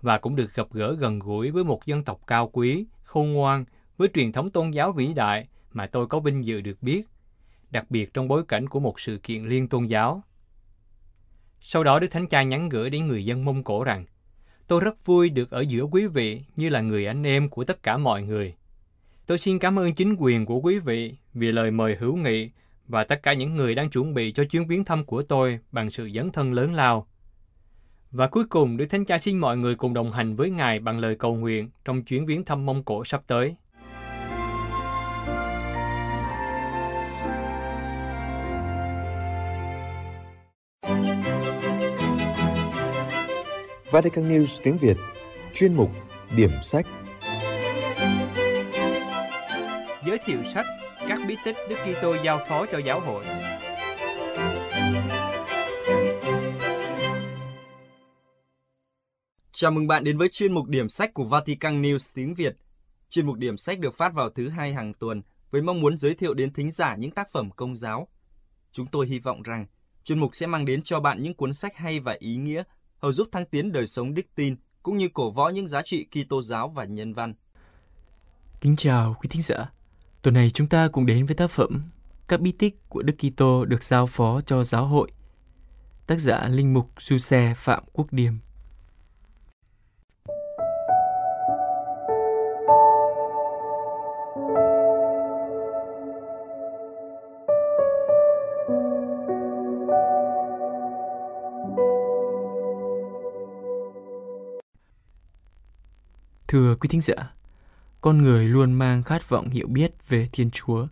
Và 0.01 0.17
cũng 0.17 0.35
được 0.35 0.53
gặp 0.53 0.67
gỡ 0.71 0.95
gần 0.99 1.19
gũi 1.19 1.51
với 1.51 1.63
một 1.63 1.85
dân 1.85 2.03
tộc 2.03 2.21
cao 2.27 2.49
quý, 2.53 2.85
khôn 3.03 3.33
ngoan, 3.33 3.65
với 3.97 4.09
truyền 4.13 4.31
thống 4.31 4.49
tôn 4.49 4.71
giáo 4.71 4.91
vĩ 4.91 5.13
đại 5.13 5.47
mà 5.71 5.87
tôi 5.87 6.07
có 6.07 6.19
vinh 6.19 6.45
dự 6.45 6.61
được 6.61 6.83
biết, 6.83 7.07
đặc 7.71 7.85
biệt 7.89 8.13
trong 8.13 8.27
bối 8.27 8.43
cảnh 8.47 8.69
của 8.69 8.79
một 8.79 8.99
sự 8.99 9.17
kiện 9.23 9.45
liên 9.45 9.67
tôn 9.67 9.85
giáo. 9.85 10.23
Sau 11.59 11.83
đó 11.83 11.99
Đức 11.99 12.07
Thánh 12.11 12.27
Cha 12.27 12.43
nhắn 12.43 12.69
gửi 12.69 12.89
đến 12.89 13.07
người 13.07 13.25
dân 13.25 13.45
Mông 13.45 13.63
Cổ 13.63 13.83
rằng, 13.83 14.05
tôi 14.67 14.81
rất 14.81 15.05
vui 15.05 15.29
được 15.29 15.51
ở 15.51 15.61
giữa 15.61 15.83
quý 15.83 16.07
vị 16.07 16.43
như 16.55 16.69
là 16.69 16.81
người 16.81 17.05
anh 17.05 17.23
em 17.23 17.49
của 17.49 17.63
tất 17.63 17.83
cả 17.83 17.97
mọi 17.97 18.23
người. 18.23 18.55
Tôi 19.25 19.37
xin 19.37 19.59
cảm 19.59 19.79
ơn 19.79 19.93
chính 19.93 20.15
quyền 20.19 20.45
của 20.45 20.59
quý 20.59 20.79
vị 20.79 21.15
vì 21.33 21.51
lời 21.51 21.71
mời 21.71 21.95
hữu 21.95 22.15
nghị 22.15 22.49
và 22.87 23.03
tất 23.03 23.23
cả 23.23 23.33
những 23.33 23.55
người 23.55 23.75
đang 23.75 23.89
chuẩn 23.89 24.13
bị 24.13 24.31
cho 24.31 24.43
chuyến 24.43 24.67
viếng 24.67 24.85
thăm 24.85 25.05
của 25.05 25.21
tôi 25.21 25.59
bằng 25.71 25.91
sự 25.91 26.09
dấn 26.15 26.31
thân 26.31 26.53
lớn 26.53 26.73
lao. 26.73 27.07
Và 28.11 28.27
cuối 28.27 28.43
cùng, 28.49 28.77
Đức 28.77 28.85
Thánh 28.89 29.05
Cha 29.05 29.17
xin 29.17 29.37
mọi 29.37 29.57
người 29.57 29.75
cùng 29.75 29.93
đồng 29.93 30.11
hành 30.11 30.35
với 30.35 30.49
Ngài 30.49 30.79
bằng 30.79 30.99
lời 30.99 31.15
cầu 31.15 31.35
nguyện 31.35 31.69
trong 31.85 32.03
chuyến 32.03 32.25
viếng 32.25 32.45
thăm 32.45 32.65
Mông 32.65 32.83
Cổ 32.83 33.05
sắp 33.05 33.21
tới. 33.27 33.55
Vatican 43.91 44.29
News 44.29 44.59
tiếng 44.63 44.77
Việt 44.77 44.97
Chuyên 45.53 45.73
mục 45.73 45.89
Điểm 46.37 46.51
sách 46.63 46.85
Giới 50.05 50.17
thiệu 50.25 50.37
sách 50.53 50.65
Các 51.07 51.19
bí 51.27 51.35
tích 51.43 51.55
Đức 51.69 51.75
Kitô 51.85 52.15
giao 52.23 52.39
phó 52.49 52.65
cho 52.65 52.77
giáo 52.77 52.99
hội. 52.99 53.25
Chào 59.51 59.71
mừng 59.71 59.87
bạn 59.87 60.03
đến 60.03 60.17
với 60.17 60.29
chuyên 60.29 60.53
mục 60.53 60.67
điểm 60.67 60.89
sách 60.89 61.13
của 61.13 61.23
Vatican 61.23 61.81
News 61.81 62.11
tiếng 62.13 62.35
Việt. 62.35 62.57
Chuyên 63.09 63.25
mục 63.25 63.37
điểm 63.37 63.57
sách 63.57 63.79
được 63.79 63.93
phát 63.93 64.13
vào 64.13 64.29
thứ 64.29 64.49
hai 64.49 64.73
hàng 64.73 64.93
tuần 64.93 65.21
với 65.51 65.61
mong 65.61 65.81
muốn 65.81 65.97
giới 65.97 66.15
thiệu 66.15 66.33
đến 66.33 66.53
thính 66.53 66.71
giả 66.71 66.95
những 66.95 67.11
tác 67.11 67.27
phẩm 67.33 67.51
công 67.51 67.77
giáo. 67.77 68.07
Chúng 68.71 68.87
tôi 68.87 69.07
hy 69.07 69.19
vọng 69.19 69.41
rằng 69.41 69.65
chuyên 70.03 70.19
mục 70.19 70.35
sẽ 70.35 70.45
mang 70.47 70.65
đến 70.65 70.81
cho 70.83 70.99
bạn 70.99 71.23
những 71.23 71.33
cuốn 71.33 71.53
sách 71.53 71.75
hay 71.75 71.99
và 71.99 72.15
ý 72.19 72.35
nghĩa, 72.35 72.63
hầu 72.97 73.13
giúp 73.13 73.27
thăng 73.31 73.45
tiến 73.45 73.71
đời 73.71 73.87
sống 73.87 74.13
đức 74.13 74.25
tin 74.35 74.55
cũng 74.83 74.97
như 74.97 75.09
cổ 75.13 75.31
võ 75.31 75.49
những 75.49 75.67
giá 75.67 75.81
trị 75.81 76.07
Kitô 76.11 76.41
giáo 76.41 76.69
và 76.69 76.85
nhân 76.85 77.13
văn. 77.13 77.33
Kính 78.61 78.75
chào 78.75 79.15
quý 79.21 79.29
thính 79.29 79.41
giả. 79.41 79.74
Tuần 80.25 80.33
này 80.33 80.49
chúng 80.49 80.67
ta 80.67 80.87
cùng 80.87 81.05
đến 81.05 81.25
với 81.25 81.35
tác 81.35 81.51
phẩm 81.51 81.83
Các 82.27 82.41
bí 82.41 82.51
tích 82.51 82.89
của 82.89 83.01
Đức 83.01 83.13
Kitô 83.17 83.65
được 83.65 83.83
giao 83.83 84.07
phó 84.07 84.41
cho 84.41 84.63
giáo 84.63 84.85
hội. 84.85 85.11
Tác 86.07 86.19
giả 86.19 86.47
Linh 86.47 86.73
mục 86.73 86.89
Du 86.99 87.17
Xe 87.17 87.53
Phạm 87.57 87.83
Quốc 87.93 88.13
Điềm. 88.13 88.33
Thưa 106.47 106.75
quý 106.75 106.87
thính 106.89 107.01
giả, 107.01 107.33
con 108.05 108.21
người 108.21 108.45
luôn 108.45 108.73
mang 108.73 109.03
khát 109.03 109.29
vọng 109.29 109.49
hiểu 109.49 109.67
biết 109.67 110.09
về 110.09 110.29
Thiên 110.31 110.51
Chúa, 110.51 110.87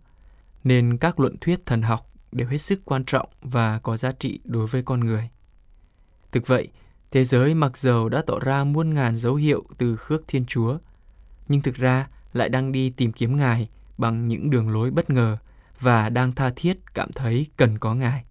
nên 0.64 0.98
các 0.98 1.20
luận 1.20 1.36
thuyết 1.40 1.66
thần 1.66 1.82
học 1.82 2.10
đều 2.32 2.48
hết 2.48 2.58
sức 2.58 2.80
quan 2.84 3.04
trọng 3.04 3.28
và 3.42 3.78
có 3.78 3.96
giá 3.96 4.12
trị 4.12 4.40
đối 4.44 4.66
với 4.66 4.82
con 4.82 5.00
người. 5.00 5.30
Thực 6.32 6.46
vậy, 6.46 6.68
thế 7.10 7.24
giới 7.24 7.54
mặc 7.54 7.78
dầu 7.78 8.08
đã 8.08 8.22
tỏ 8.26 8.38
ra 8.40 8.64
muôn 8.64 8.94
ngàn 8.94 9.18
dấu 9.18 9.34
hiệu 9.34 9.64
từ 9.78 9.96
khước 9.96 10.28
Thiên 10.28 10.46
Chúa, 10.46 10.78
nhưng 11.48 11.62
thực 11.62 11.74
ra 11.74 12.08
lại 12.32 12.48
đang 12.48 12.72
đi 12.72 12.90
tìm 12.90 13.12
kiếm 13.12 13.36
Ngài 13.36 13.68
bằng 13.98 14.28
những 14.28 14.50
đường 14.50 14.70
lối 14.70 14.90
bất 14.90 15.10
ngờ 15.10 15.36
và 15.80 16.08
đang 16.08 16.32
tha 16.32 16.50
thiết 16.56 16.94
cảm 16.94 17.12
thấy 17.12 17.46
cần 17.56 17.78
có 17.78 17.94
Ngài. 17.94 18.24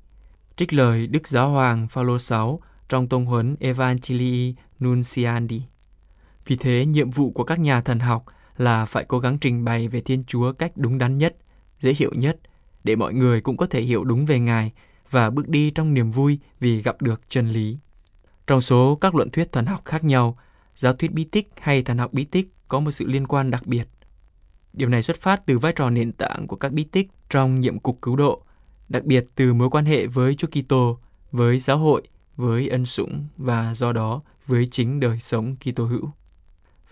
Trích 0.55 0.73
lời 0.73 1.07
Đức 1.07 1.27
Giáo 1.27 1.49
Hoàng 1.49 1.87
Phaolô 1.87 2.19
sáu 2.19 2.61
trong 2.89 3.07
tông 3.09 3.25
huấn 3.25 3.55
Evangelii 3.59 4.55
Nunciandi. 4.83 5.63
Vì 6.45 6.55
thế, 6.55 6.85
nhiệm 6.85 7.09
vụ 7.09 7.31
của 7.31 7.43
các 7.43 7.59
nhà 7.59 7.81
thần 7.81 7.99
học 7.99 8.25
là 8.57 8.85
phải 8.85 9.05
cố 9.07 9.19
gắng 9.19 9.37
trình 9.37 9.65
bày 9.65 9.87
về 9.87 10.01
Thiên 10.01 10.23
Chúa 10.27 10.53
cách 10.53 10.71
đúng 10.75 10.97
đắn 10.97 11.17
nhất, 11.17 11.37
dễ 11.79 11.93
hiểu 11.97 12.11
nhất, 12.13 12.39
để 12.83 12.95
mọi 12.95 13.13
người 13.13 13.41
cũng 13.41 13.57
có 13.57 13.65
thể 13.65 13.81
hiểu 13.81 14.03
đúng 14.03 14.25
về 14.25 14.39
Ngài 14.39 14.71
và 15.09 15.29
bước 15.29 15.49
đi 15.49 15.71
trong 15.71 15.93
niềm 15.93 16.11
vui 16.11 16.39
vì 16.59 16.81
gặp 16.81 17.01
được 17.01 17.21
chân 17.29 17.49
lý. 17.49 17.77
Trong 18.47 18.61
số 18.61 18.97
các 19.01 19.15
luận 19.15 19.29
thuyết 19.29 19.51
thần 19.51 19.65
học 19.65 19.81
khác 19.85 20.03
nhau, 20.03 20.37
giáo 20.75 20.93
thuyết 20.93 21.11
bí 21.11 21.23
tích 21.23 21.49
hay 21.61 21.83
thần 21.83 21.97
học 21.97 22.13
bí 22.13 22.23
tích 22.23 22.53
có 22.67 22.79
một 22.79 22.91
sự 22.91 23.05
liên 23.07 23.27
quan 23.27 23.51
đặc 23.51 23.67
biệt. 23.67 23.87
Điều 24.73 24.89
này 24.89 25.03
xuất 25.03 25.17
phát 25.17 25.45
từ 25.45 25.59
vai 25.59 25.73
trò 25.75 25.89
nền 25.89 26.11
tảng 26.11 26.47
của 26.47 26.55
các 26.55 26.73
bí 26.73 26.83
tích 26.83 27.09
trong 27.29 27.59
nhiệm 27.59 27.79
cục 27.79 28.01
cứu 28.01 28.15
độ, 28.15 28.43
đặc 28.89 29.03
biệt 29.03 29.25
từ 29.35 29.53
mối 29.53 29.69
quan 29.69 29.85
hệ 29.85 30.07
với 30.07 30.35
Chúa 30.35 30.47
Kitô 30.47 30.99
với 31.31 31.59
giáo 31.59 31.77
hội, 31.77 32.01
với 32.35 32.67
ân 32.67 32.85
sủng 32.85 33.27
và 33.37 33.73
do 33.73 33.93
đó 33.93 34.21
với 34.45 34.67
chính 34.71 34.99
đời 34.99 35.19
sống 35.19 35.55
Kitô 35.55 35.85
hữu. 35.85 36.09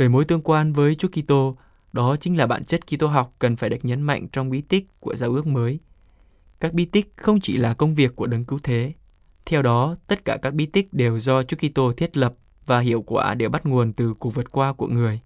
Về 0.01 0.07
mối 0.07 0.25
tương 0.25 0.41
quan 0.41 0.73
với 0.73 0.95
Chúa 0.95 1.07
Kitô, 1.07 1.57
đó 1.93 2.15
chính 2.15 2.37
là 2.37 2.47
bản 2.47 2.63
chất 2.63 2.87
Kitô 2.87 3.07
học 3.07 3.33
cần 3.39 3.55
phải 3.55 3.69
được 3.69 3.85
nhấn 3.85 4.01
mạnh 4.01 4.27
trong 4.31 4.49
bí 4.49 4.61
tích 4.61 4.87
của 4.99 5.15
giao 5.15 5.31
ước 5.31 5.47
mới. 5.47 5.79
Các 6.59 6.73
bí 6.73 6.85
tích 6.85 7.13
không 7.17 7.39
chỉ 7.39 7.57
là 7.57 7.73
công 7.73 7.95
việc 7.95 8.15
của 8.15 8.27
đấng 8.27 8.45
cứu 8.45 8.59
thế. 8.63 8.93
Theo 9.45 9.61
đó, 9.61 9.95
tất 10.07 10.25
cả 10.25 10.37
các 10.41 10.53
bí 10.53 10.65
tích 10.65 10.93
đều 10.93 11.19
do 11.19 11.43
Chúa 11.43 11.57
Kitô 11.57 11.93
thiết 11.93 12.17
lập 12.17 12.33
và 12.65 12.79
hiệu 12.79 13.01
quả 13.01 13.33
đều 13.33 13.49
bắt 13.49 13.65
nguồn 13.65 13.93
từ 13.93 14.13
cuộc 14.13 14.29
vượt 14.29 14.51
qua 14.51 14.73
của 14.73 14.87
người. 14.87 15.19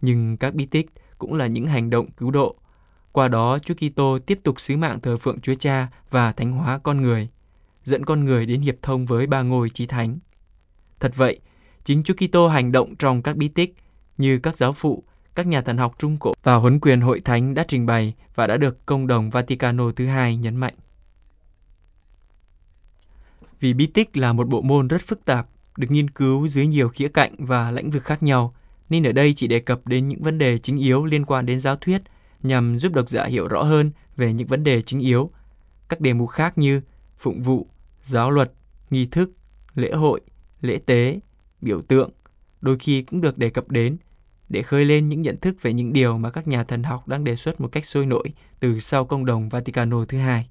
Nhưng 0.00 0.36
các 0.36 0.54
bí 0.54 0.66
tích 0.66 0.86
cũng 1.18 1.34
là 1.34 1.46
những 1.46 1.66
hành 1.66 1.90
động 1.90 2.10
cứu 2.10 2.30
độ. 2.30 2.56
Qua 3.12 3.28
đó, 3.28 3.58
Chúa 3.58 3.74
Kitô 3.74 4.18
tiếp 4.18 4.40
tục 4.42 4.60
sứ 4.60 4.76
mạng 4.76 5.00
thờ 5.00 5.16
phượng 5.16 5.40
Chúa 5.40 5.54
Cha 5.54 5.88
và 6.10 6.32
thánh 6.32 6.52
hóa 6.52 6.78
con 6.78 7.02
người, 7.02 7.28
dẫn 7.84 8.04
con 8.04 8.24
người 8.24 8.46
đến 8.46 8.60
hiệp 8.60 8.76
thông 8.82 9.06
với 9.06 9.26
ba 9.26 9.42
ngôi 9.42 9.70
chí 9.70 9.86
thánh. 9.86 10.18
Thật 11.00 11.12
vậy, 11.16 11.40
chính 11.84 12.02
Chúa 12.02 12.14
Kitô 12.14 12.48
hành 12.48 12.72
động 12.72 12.96
trong 12.96 13.22
các 13.22 13.36
bí 13.36 13.48
tích 13.48 13.74
như 14.18 14.38
các 14.38 14.56
giáo 14.56 14.72
phụ, 14.72 15.02
các 15.34 15.46
nhà 15.46 15.60
thần 15.60 15.78
học 15.78 15.94
trung 15.98 16.16
cổ 16.20 16.32
và 16.42 16.54
huấn 16.54 16.80
quyền 16.80 17.00
hội 17.00 17.20
thánh 17.20 17.54
đã 17.54 17.64
trình 17.68 17.86
bày 17.86 18.14
và 18.34 18.46
đã 18.46 18.56
được 18.56 18.86
công 18.86 19.06
đồng 19.06 19.30
Vaticano 19.30 19.92
thứ 19.96 20.06
hai 20.06 20.36
nhấn 20.36 20.56
mạnh. 20.56 20.74
Vì 23.60 23.72
bí 23.74 23.86
tích 23.86 24.16
là 24.16 24.32
một 24.32 24.48
bộ 24.48 24.62
môn 24.62 24.88
rất 24.88 25.02
phức 25.02 25.24
tạp, 25.24 25.48
được 25.76 25.90
nghiên 25.90 26.10
cứu 26.10 26.48
dưới 26.48 26.66
nhiều 26.66 26.88
khía 26.88 27.08
cạnh 27.08 27.34
và 27.38 27.70
lĩnh 27.70 27.90
vực 27.90 28.04
khác 28.04 28.22
nhau, 28.22 28.54
nên 28.88 29.06
ở 29.06 29.12
đây 29.12 29.32
chỉ 29.34 29.46
đề 29.46 29.60
cập 29.60 29.86
đến 29.86 30.08
những 30.08 30.22
vấn 30.22 30.38
đề 30.38 30.58
chính 30.58 30.78
yếu 30.78 31.04
liên 31.04 31.24
quan 31.24 31.46
đến 31.46 31.60
giáo 31.60 31.76
thuyết 31.76 32.02
nhằm 32.42 32.78
giúp 32.78 32.92
độc 32.92 33.08
giả 33.08 33.24
hiểu 33.24 33.48
rõ 33.48 33.62
hơn 33.62 33.90
về 34.16 34.32
những 34.32 34.46
vấn 34.46 34.64
đề 34.64 34.82
chính 34.82 35.00
yếu. 35.00 35.30
Các 35.88 36.00
đề 36.00 36.12
mục 36.12 36.30
khác 36.30 36.58
như 36.58 36.80
phụng 37.18 37.42
vụ, 37.42 37.66
giáo 38.02 38.30
luật, 38.30 38.52
nghi 38.90 39.06
thức, 39.06 39.30
lễ 39.74 39.92
hội, 39.92 40.20
lễ 40.60 40.78
tế, 40.86 41.20
biểu 41.60 41.82
tượng, 41.82 42.10
đôi 42.60 42.78
khi 42.78 43.02
cũng 43.02 43.20
được 43.20 43.38
đề 43.38 43.50
cập 43.50 43.68
đến 43.68 43.96
để 44.48 44.62
khơi 44.62 44.84
lên 44.84 45.08
những 45.08 45.22
nhận 45.22 45.40
thức 45.40 45.62
về 45.62 45.72
những 45.72 45.92
điều 45.92 46.18
mà 46.18 46.30
các 46.30 46.48
nhà 46.48 46.64
thần 46.64 46.82
học 46.82 47.08
đang 47.08 47.24
đề 47.24 47.36
xuất 47.36 47.60
một 47.60 47.68
cách 47.72 47.84
sôi 47.84 48.06
nổi 48.06 48.32
từ 48.60 48.80
sau 48.80 49.04
công 49.04 49.24
đồng 49.24 49.48
Vaticano 49.48 50.04
thứ 50.04 50.18
hai. 50.18 50.48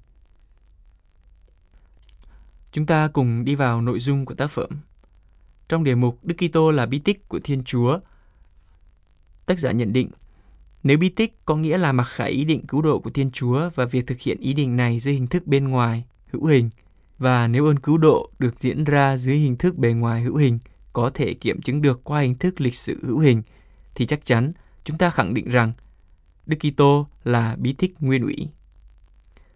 Chúng 2.72 2.86
ta 2.86 3.08
cùng 3.08 3.44
đi 3.44 3.54
vào 3.54 3.82
nội 3.82 4.00
dung 4.00 4.24
của 4.24 4.34
tác 4.34 4.50
phẩm. 4.50 4.70
Trong 5.68 5.84
đề 5.84 5.94
mục 5.94 6.18
Đức 6.22 6.34
Kitô 6.38 6.70
là 6.70 6.86
bí 6.86 6.98
tích 6.98 7.28
của 7.28 7.40
Thiên 7.44 7.64
Chúa, 7.64 7.98
tác 9.46 9.58
giả 9.58 9.72
nhận 9.72 9.92
định 9.92 10.10
nếu 10.82 10.98
bí 10.98 11.08
tích 11.08 11.38
có 11.44 11.56
nghĩa 11.56 11.78
là 11.78 11.92
mặc 11.92 12.04
khải 12.04 12.30
ý 12.30 12.44
định 12.44 12.66
cứu 12.66 12.82
độ 12.82 12.98
của 12.98 13.10
Thiên 13.10 13.30
Chúa 13.30 13.70
và 13.74 13.84
việc 13.84 14.06
thực 14.06 14.20
hiện 14.20 14.40
ý 14.40 14.52
định 14.54 14.76
này 14.76 15.00
dưới 15.00 15.14
hình 15.14 15.26
thức 15.26 15.46
bên 15.46 15.68
ngoài, 15.68 16.04
hữu 16.26 16.44
hình, 16.44 16.70
và 17.18 17.48
nếu 17.48 17.66
ơn 17.66 17.78
cứu 17.78 17.98
độ 17.98 18.30
được 18.38 18.60
diễn 18.60 18.84
ra 18.84 19.16
dưới 19.16 19.36
hình 19.36 19.56
thức 19.56 19.76
bề 19.76 19.92
ngoài 19.92 20.22
hữu 20.22 20.36
hình, 20.36 20.58
có 20.92 21.10
thể 21.14 21.34
kiểm 21.34 21.60
chứng 21.60 21.82
được 21.82 22.04
qua 22.04 22.20
hình 22.20 22.34
thức 22.34 22.60
lịch 22.60 22.74
sử 22.74 22.98
hữu 23.02 23.18
hình, 23.18 23.42
thì 23.98 24.06
chắc 24.06 24.24
chắn 24.24 24.52
chúng 24.84 24.98
ta 24.98 25.10
khẳng 25.10 25.34
định 25.34 25.48
rằng 25.48 25.72
Đức 26.46 26.56
Kitô 26.60 27.06
là 27.24 27.56
bí 27.58 27.72
tích 27.72 27.94
nguyên 28.00 28.22
ủy. 28.22 28.48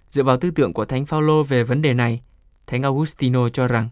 Dựa 0.08 0.22
vào 0.22 0.36
tư 0.36 0.50
tưởng 0.50 0.72
của 0.72 0.84
Thánh 0.84 1.06
Phaolô 1.06 1.42
về 1.42 1.64
vấn 1.64 1.82
đề 1.82 1.94
này, 1.94 2.22
Thánh 2.66 2.82
Augustino 2.82 3.48
cho 3.48 3.68
rằng 3.68 3.88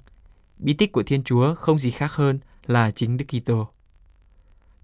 bí 0.58 0.74
tích 0.74 0.92
của 0.92 1.02
Thiên 1.02 1.24
Chúa 1.24 1.54
không 1.54 1.78
gì 1.78 1.90
khác 1.90 2.12
hơn 2.12 2.38
là 2.66 2.90
chính 2.90 3.16
Đức 3.16 3.24
Kitô. 3.28 3.68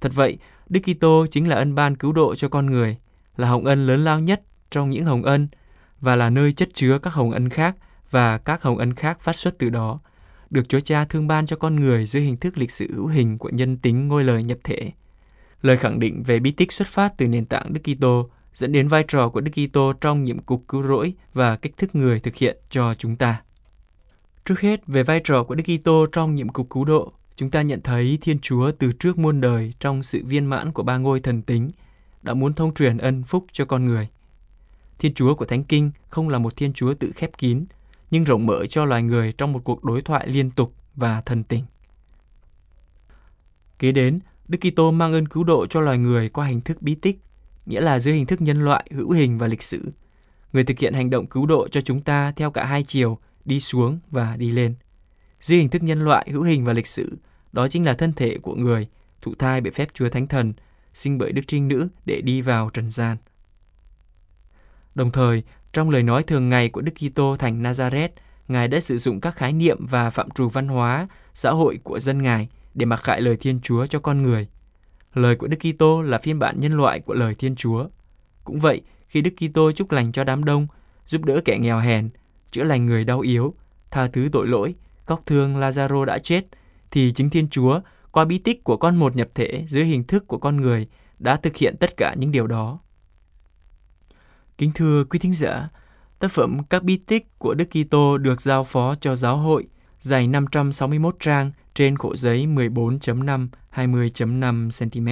Thật 0.01 0.13
vậy, 0.15 0.39
Đức 0.69 0.81
Kitô 0.81 1.27
chính 1.31 1.49
là 1.49 1.57
ân 1.57 1.75
ban 1.75 1.97
cứu 1.97 2.13
độ 2.13 2.35
cho 2.35 2.49
con 2.49 2.67
người, 2.67 2.97
là 3.37 3.49
hồng 3.49 3.65
ân 3.65 3.87
lớn 3.87 4.05
lao 4.05 4.21
nhất 4.21 4.43
trong 4.71 4.91
những 4.91 5.05
hồng 5.05 5.23
ân 5.23 5.49
và 6.01 6.17
là 6.17 6.31
nơi 6.31 6.53
chất 6.53 6.69
chứa 6.75 6.99
các 6.99 7.15
hồng 7.15 7.31
ân 7.31 7.49
khác 7.49 7.77
và 8.11 8.39
các 8.39 8.63
hồng 8.63 8.79
ân 8.79 8.95
khác 8.95 9.21
phát 9.21 9.37
xuất 9.37 9.59
từ 9.59 9.71
đó, 9.71 10.01
được 10.51 10.69
Chúa 10.69 10.81
Cha 10.81 11.05
thương 11.05 11.27
ban 11.27 11.47
cho 11.47 11.57
con 11.57 11.77
người 11.77 12.07
dưới 12.07 12.23
hình 12.23 12.37
thức 12.37 12.59
lịch 12.59 12.71
sử 12.71 12.95
hữu 12.95 13.07
hình 13.07 13.39
của 13.39 13.51
nhân 13.53 13.77
tính 13.77 14.09
ngôi 14.09 14.25
lời 14.25 14.43
nhập 14.43 14.59
thể. 14.65 14.93
Lời 15.63 15.77
khẳng 15.77 15.99
định 15.99 16.23
về 16.23 16.41
bí 16.41 16.51
tích 16.51 16.73
xuất 16.73 16.89
phát 16.89 17.13
từ 17.17 17.29
nền 17.29 17.47
tảng 17.47 17.73
Đức 17.73 17.81
Kitô 17.85 18.31
dẫn 18.55 18.73
đến 18.73 18.89
vai 18.89 19.05
trò 19.09 19.29
của 19.29 19.41
Đức 19.41 19.53
Kitô 19.55 19.93
trong 19.93 20.25
nhiệm 20.25 20.39
cục 20.39 20.65
cứu 20.69 20.83
rỗi 20.83 21.15
và 21.35 21.57
cách 21.57 21.73
thức 21.77 21.95
người 21.95 22.21
thực 22.21 22.35
hiện 22.35 22.57
cho 22.71 22.95
chúng 22.95 23.17
ta. 23.17 23.43
Trước 24.45 24.61
hết, 24.61 24.87
về 24.87 25.03
vai 25.03 25.21
trò 25.25 25.45
của 25.45 25.55
Đức 25.55 25.65
Kitô 25.67 26.07
trong 26.13 26.35
nhiệm 26.35 26.49
cục 26.49 26.71
cứu 26.71 26.85
độ, 26.85 27.13
chúng 27.37 27.51
ta 27.51 27.63
nhận 27.63 27.81
thấy 27.83 28.19
Thiên 28.21 28.39
Chúa 28.39 28.73
từ 28.73 28.93
trước 28.93 29.19
muôn 29.19 29.41
đời 29.41 29.73
trong 29.81 30.03
sự 30.03 30.23
viên 30.25 30.47
mãn 30.47 30.73
của 30.73 30.83
ba 30.83 30.97
ngôi 30.97 31.21
thần 31.21 31.43
tính 31.43 31.71
đã 32.23 32.35
muốn 32.35 32.55
thông 32.55 32.75
truyền 32.75 32.99
ân 32.99 33.23
phúc 33.23 33.47
cho 33.53 33.65
con 33.65 33.85
người. 33.85 34.09
Thiên 34.99 35.15
Chúa 35.15 35.35
của 35.35 35.45
Thánh 35.45 35.65
Kinh 35.65 35.91
không 36.09 36.29
là 36.29 36.39
một 36.39 36.57
Thiên 36.57 36.73
Chúa 36.73 36.95
tự 36.95 37.13
khép 37.17 37.39
kín, 37.39 37.65
nhưng 38.11 38.25
rộng 38.25 38.47
mở 38.47 38.67
cho 38.67 38.85
loài 38.85 39.03
người 39.03 39.33
trong 39.33 39.53
một 39.53 39.61
cuộc 39.65 39.85
đối 39.85 40.03
thoại 40.03 40.29
liên 40.29 40.51
tục 40.51 40.75
và 40.95 41.21
thần 41.21 41.45
tình. 41.45 41.65
Kế 43.79 43.93
đến, 43.93 44.21
Đức 44.49 44.59
Kitô 44.61 44.91
mang 44.91 45.13
ơn 45.13 45.29
cứu 45.29 45.45
độ 45.45 45.67
cho 45.67 45.81
loài 45.81 45.99
người 45.99 46.29
qua 46.29 46.47
hình 46.47 46.61
thức 46.61 46.83
bí 46.83 46.95
tích, 46.95 47.19
nghĩa 47.67 47.81
là 47.81 47.99
dưới 47.99 48.15
hình 48.15 48.27
thức 48.27 48.41
nhân 48.41 48.65
loại, 48.65 48.91
hữu 48.91 49.11
hình 49.11 49.39
và 49.39 49.47
lịch 49.47 49.63
sử. 49.63 49.93
Người 50.53 50.65
thực 50.65 50.79
hiện 50.79 50.95
hành 50.95 51.11
động 51.11 51.27
cứu 51.27 51.47
độ 51.47 51.69
cho 51.69 51.81
chúng 51.81 52.01
ta 52.01 52.33
theo 52.37 52.51
cả 52.51 52.65
hai 52.65 52.83
chiều, 52.83 53.19
đi 53.45 53.61
xuống 53.61 53.99
và 54.11 54.37
đi 54.37 54.51
lên. 54.51 54.75
Dưới 55.41 55.59
hình 55.59 55.69
thức 55.69 55.83
nhân 55.83 56.05
loại, 56.05 56.29
hữu 56.31 56.43
hình 56.43 56.65
và 56.65 56.73
lịch 56.73 56.87
sử, 56.87 57.17
đó 57.53 57.69
chính 57.69 57.85
là 57.85 57.95
thân 57.95 58.13
thể 58.13 58.39
của 58.39 58.55
người, 58.55 58.89
thụ 59.23 59.35
thai 59.39 59.61
bởi 59.61 59.71
phép 59.71 59.89
Chúa 59.95 60.09
Thánh 60.09 60.27
Thần, 60.27 60.53
sinh 60.95 61.19
bởi 61.19 61.33
Đức 61.33 61.43
Trinh 61.47 61.69
Nữ 61.69 61.89
để 62.05 62.21
đi 62.21 62.41
vào 62.41 62.71
trần 62.71 62.91
gian. 62.91 63.17
Đồng 64.95 65.13
thời, 65.13 65.43
trong 65.73 65.91
lời 65.91 66.03
nói 66.03 66.23
thường 66.23 66.49
ngày 66.49 66.69
của 66.69 66.81
Đức 66.81 66.93
Kitô 66.95 67.37
thành 67.37 67.63
Nazareth, 67.63 68.09
Ngài 68.49 68.69
đã 68.69 68.81
sử 68.81 68.99
dụng 68.99 69.21
các 69.21 69.37
khái 69.37 69.53
niệm 69.53 69.87
và 69.87 70.11
phạm 70.11 70.31
trù 70.31 70.49
văn 70.49 70.69
hóa, 70.69 71.09
xã 71.35 71.51
hội 71.51 71.79
của 71.85 72.01
dân 72.01 72.23
Ngài 72.23 72.49
để 72.77 72.87
mặc 72.87 73.03
khải 73.03 73.21
lời 73.21 73.37
Thiên 73.37 73.61
Chúa 73.61 73.87
cho 73.87 73.99
con 73.99 74.23
người. 74.23 74.49
Lời 75.15 75.37
của 75.37 75.47
Đức 75.47 75.57
Kitô 75.61 76.03
là 76.03 76.19
phiên 76.19 76.39
bản 76.39 76.61
nhân 76.61 76.77
loại 76.77 77.01
của 77.01 77.15
lời 77.15 77.35
Thiên 77.35 77.57
Chúa. 77.57 77.87
Cũng 78.45 78.59
vậy, 78.59 78.83
khi 79.09 79.23
Đức 79.23 79.31
Kitô 79.37 79.73
chúc 79.73 79.93
lành 79.93 80.13
cho 80.13 80.25
đám 80.25 80.45
đông, 80.45 80.67
giúp 81.07 81.25
đỡ 81.25 81.41
kẻ 81.45 81.59
nghèo 81.59 81.79
hèn, 81.79 82.11
chữa 82.51 82.65
lành 82.65 82.87
người 82.87 83.05
đau 83.05 83.21
yếu, 83.21 83.55
tha 83.91 84.07
thứ 84.07 84.29
tội 84.33 84.47
lỗi, 84.47 84.75
góc 85.07 85.23
thương 85.27 85.57
Lazaro 85.57 86.05
đã 86.05 86.19
chết, 86.19 86.45
thì 86.91 87.13
chính 87.13 87.31
Thiên 87.31 87.49
Chúa 87.49 87.81
qua 88.13 88.25
bí 88.25 88.39
tích 88.39 88.65
của 88.65 88.77
con 88.77 88.97
một 88.97 89.17
nhập 89.17 89.29
thể 89.35 89.65
dưới 89.69 89.85
hình 89.85 90.05
thức 90.05 90.27
của 90.27 90.39
con 90.39 90.57
người 90.57 90.87
đã 91.19 91.37
thực 91.37 91.57
hiện 91.57 91.77
tất 91.81 91.97
cả 91.97 92.15
những 92.19 92.31
điều 92.31 92.47
đó. 92.47 92.79
Kính 94.59 94.71
thưa 94.75 95.05
quý 95.05 95.19
thính 95.19 95.35
giả, 95.35 95.69
tác 96.19 96.31
phẩm 96.31 96.59
Các 96.71 96.83
bí 96.83 96.97
tích 96.97 97.39
của 97.39 97.55
Đức 97.55 97.65
Kitô 97.71 98.19
được 98.19 98.41
giao 98.41 98.65
phó 98.65 98.95
cho 98.95 99.17
giáo 99.17 99.37
hội 99.37 99.67
dày 100.01 100.27
561 100.27 101.17
trang 101.21 101.53
trên 101.77 101.97
khổ 101.97 102.17
giấy 102.17 102.47
14.5 102.47 103.49
20.5 103.75 104.91
cm. 104.91 105.09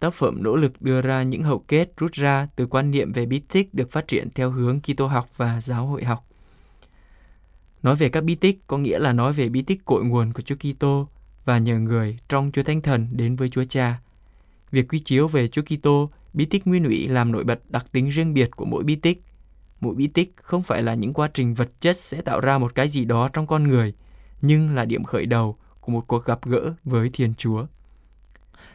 Tác 0.00 0.14
phẩm 0.14 0.42
nỗ 0.42 0.56
lực 0.56 0.82
đưa 0.82 1.02
ra 1.02 1.22
những 1.22 1.42
hậu 1.42 1.58
kết 1.58 1.92
rút 1.96 2.12
ra 2.12 2.48
từ 2.56 2.66
quan 2.66 2.90
niệm 2.90 3.12
về 3.12 3.26
bí 3.26 3.38
tích 3.38 3.74
được 3.74 3.90
phát 3.90 4.08
triển 4.08 4.30
theo 4.30 4.50
hướng 4.50 4.80
Kitô 4.80 5.06
học 5.06 5.28
và 5.36 5.60
giáo 5.60 5.86
hội 5.86 6.04
học. 6.04 6.26
Nói 7.82 7.96
về 7.96 8.08
các 8.08 8.24
bí 8.24 8.34
tích 8.34 8.66
có 8.66 8.78
nghĩa 8.78 8.98
là 8.98 9.12
nói 9.12 9.32
về 9.32 9.48
bí 9.48 9.62
tích 9.62 9.84
cội 9.84 10.04
nguồn 10.04 10.32
của 10.32 10.42
Chúa 10.42 10.54
Kitô 10.54 11.08
và 11.44 11.58
nhờ 11.58 11.78
người 11.78 12.18
trong 12.28 12.50
Chúa 12.52 12.62
Thánh 12.62 12.80
Thần 12.80 13.08
đến 13.10 13.36
với 13.36 13.48
Chúa 13.48 13.64
Cha. 13.64 14.00
Việc 14.70 14.88
quy 14.88 14.98
chiếu 14.98 15.28
về 15.28 15.48
Chúa 15.48 15.62
Kitô, 15.62 16.10
bí 16.32 16.44
tích 16.44 16.66
nguyên 16.66 16.84
ủy 16.84 17.08
làm 17.08 17.32
nổi 17.32 17.44
bật 17.44 17.60
đặc 17.70 17.92
tính 17.92 18.08
riêng 18.08 18.34
biệt 18.34 18.50
của 18.56 18.64
mỗi 18.64 18.84
bí 18.84 18.96
tích. 18.96 19.22
Mỗi 19.80 19.94
bí 19.94 20.06
tích 20.06 20.34
không 20.36 20.62
phải 20.62 20.82
là 20.82 20.94
những 20.94 21.12
quá 21.12 21.30
trình 21.34 21.54
vật 21.54 21.70
chất 21.80 21.98
sẽ 21.98 22.20
tạo 22.20 22.40
ra 22.40 22.58
một 22.58 22.74
cái 22.74 22.88
gì 22.88 23.04
đó 23.04 23.28
trong 23.28 23.46
con 23.46 23.68
người, 23.68 23.94
nhưng 24.46 24.74
là 24.74 24.84
điểm 24.84 25.04
khởi 25.04 25.26
đầu 25.26 25.56
của 25.80 25.92
một 25.92 26.04
cuộc 26.06 26.24
gặp 26.24 26.46
gỡ 26.46 26.74
với 26.84 27.10
Thiên 27.12 27.34
Chúa. 27.34 27.66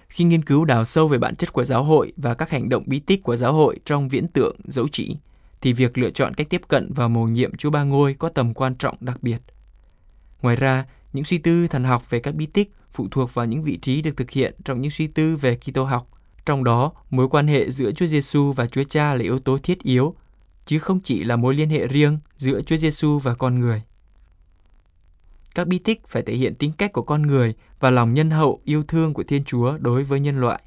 Khi 0.07 0.23
nghiên 0.23 0.43
cứu 0.43 0.65
đào 0.65 0.85
sâu 0.85 1.07
về 1.07 1.17
bản 1.17 1.35
chất 1.35 1.53
của 1.53 1.63
giáo 1.63 1.83
hội 1.83 2.13
và 2.17 2.33
các 2.33 2.49
hành 2.49 2.69
động 2.69 2.83
bí 2.85 2.99
tích 2.99 3.23
của 3.23 3.35
giáo 3.35 3.53
hội 3.53 3.79
trong 3.85 4.09
viễn 4.09 4.27
tượng 4.27 4.57
dấu 4.67 4.87
chỉ, 4.91 5.17
thì 5.61 5.73
việc 5.73 5.97
lựa 5.97 6.09
chọn 6.09 6.33
cách 6.33 6.47
tiếp 6.49 6.61
cận 6.67 6.93
và 6.93 7.07
mầu 7.07 7.27
nhiệm 7.27 7.57
Chúa 7.57 7.69
Ba 7.69 7.83
Ngôi 7.83 8.13
có 8.13 8.29
tầm 8.29 8.53
quan 8.53 8.75
trọng 8.75 8.97
đặc 8.99 9.23
biệt. 9.23 9.41
Ngoài 10.41 10.55
ra, 10.55 10.85
những 11.13 11.23
suy 11.23 11.37
tư 11.37 11.67
thần 11.67 11.83
học 11.83 12.09
về 12.09 12.19
các 12.19 12.35
bí 12.35 12.45
tích 12.45 12.73
phụ 12.91 13.07
thuộc 13.11 13.33
vào 13.33 13.45
những 13.45 13.63
vị 13.63 13.77
trí 13.77 14.01
được 14.01 14.17
thực 14.17 14.31
hiện 14.31 14.55
trong 14.65 14.81
những 14.81 14.91
suy 14.91 15.07
tư 15.07 15.35
về 15.35 15.55
Kitô 15.55 15.83
học. 15.83 16.09
Trong 16.45 16.63
đó, 16.63 16.91
mối 17.09 17.29
quan 17.29 17.47
hệ 17.47 17.71
giữa 17.71 17.91
Chúa 17.91 18.05
Giêsu 18.05 18.51
và 18.51 18.67
Chúa 18.67 18.83
Cha 18.83 19.13
là 19.13 19.23
yếu 19.23 19.39
tố 19.39 19.57
thiết 19.57 19.83
yếu, 19.83 20.15
chứ 20.65 20.79
không 20.79 20.99
chỉ 21.03 21.23
là 21.23 21.35
mối 21.35 21.55
liên 21.55 21.69
hệ 21.69 21.87
riêng 21.87 22.19
giữa 22.37 22.61
Chúa 22.61 22.77
Giêsu 22.77 23.19
và 23.19 23.35
con 23.35 23.59
người. 23.59 23.81
Các 25.55 25.67
bi 25.67 25.79
tích 25.79 26.07
phải 26.07 26.23
thể 26.23 26.33
hiện 26.33 26.55
tính 26.55 26.71
cách 26.77 26.93
của 26.93 27.01
con 27.01 27.21
người 27.21 27.53
và 27.79 27.89
lòng 27.89 28.13
nhân 28.13 28.29
hậu 28.29 28.61
yêu 28.63 28.83
thương 28.87 29.13
của 29.13 29.23
Thiên 29.23 29.43
Chúa 29.43 29.77
đối 29.77 30.03
với 30.03 30.19
nhân 30.19 30.39
loại, 30.39 30.61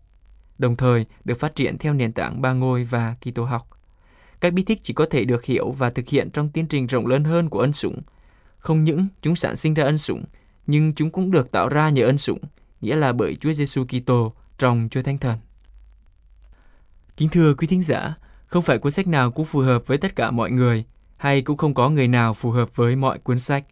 đồng 0.59 0.77
thời 0.77 1.07
được 1.25 1.41
phát 1.41 1.55
triển 1.55 1.79
theo 1.79 1.95
nền 1.95 2.13
tảng 2.13 2.43
ba 2.43 2.53
ngôi 2.53 2.85
và 2.85 3.17
Kitô 3.21 3.45
học. 3.45 3.69
Các 4.41 4.53
bi 4.53 4.63
tích 4.63 4.81
chỉ 4.83 4.95
có 4.95 5.07
thể 5.11 5.25
được 5.25 5.45
hiểu 5.45 5.71
và 5.71 5.91
thực 5.91 6.09
hiện 6.09 6.31
trong 6.31 6.49
tiến 6.49 6.67
trình 6.67 6.87
rộng 6.87 7.07
lớn 7.07 7.25
hơn 7.25 7.49
của 7.49 7.61
ân 7.61 7.73
sủng. 7.73 8.03
Không 8.59 8.85
những 8.85 9.07
chúng 9.23 9.37
sản 9.37 9.57
sinh 9.57 9.75
ra 9.75 9.85
ân 9.85 9.99
sủng, 9.99 10.25
nhưng 10.67 10.95
chúng 10.95 11.11
cũng 11.11 11.31
được 11.31 11.51
tạo 11.51 11.69
ra 11.69 11.91
nhờ 11.91 12.07
ân 12.07 12.19
sủng, 12.19 12.39
nghĩa 12.81 12.97
là 12.97 13.13
bởi 13.13 13.37
Chúa 13.37 13.53
Giêsu 13.53 13.85
Kitô 13.85 14.33
trong 14.59 14.89
Chúa 14.91 15.03
Thánh 15.03 15.19
Thần. 15.19 15.39
Kính 17.17 17.29
thưa 17.29 17.55
quý 17.55 17.67
thính 17.67 17.83
giả, 17.83 18.15
không 18.47 18.63
phải 18.63 18.79
cuốn 18.79 18.93
sách 18.93 19.07
nào 19.07 19.31
cũng 19.31 19.45
phù 19.45 19.61
hợp 19.61 19.87
với 19.87 19.99
tất 19.99 20.17
cả 20.17 20.31
mọi 20.31 20.51
người 20.51 20.85
hay 21.17 21.43
cũng 21.43 21.57
không 21.57 21.75
có 21.75 21.91
người 21.91 22.09
nào 22.09 22.35
phù 22.35 22.51
hợp 22.51 22.77
với 22.77 22.97
mọi 22.97 23.19
cuốn 23.19 23.39
sách. 23.39 23.65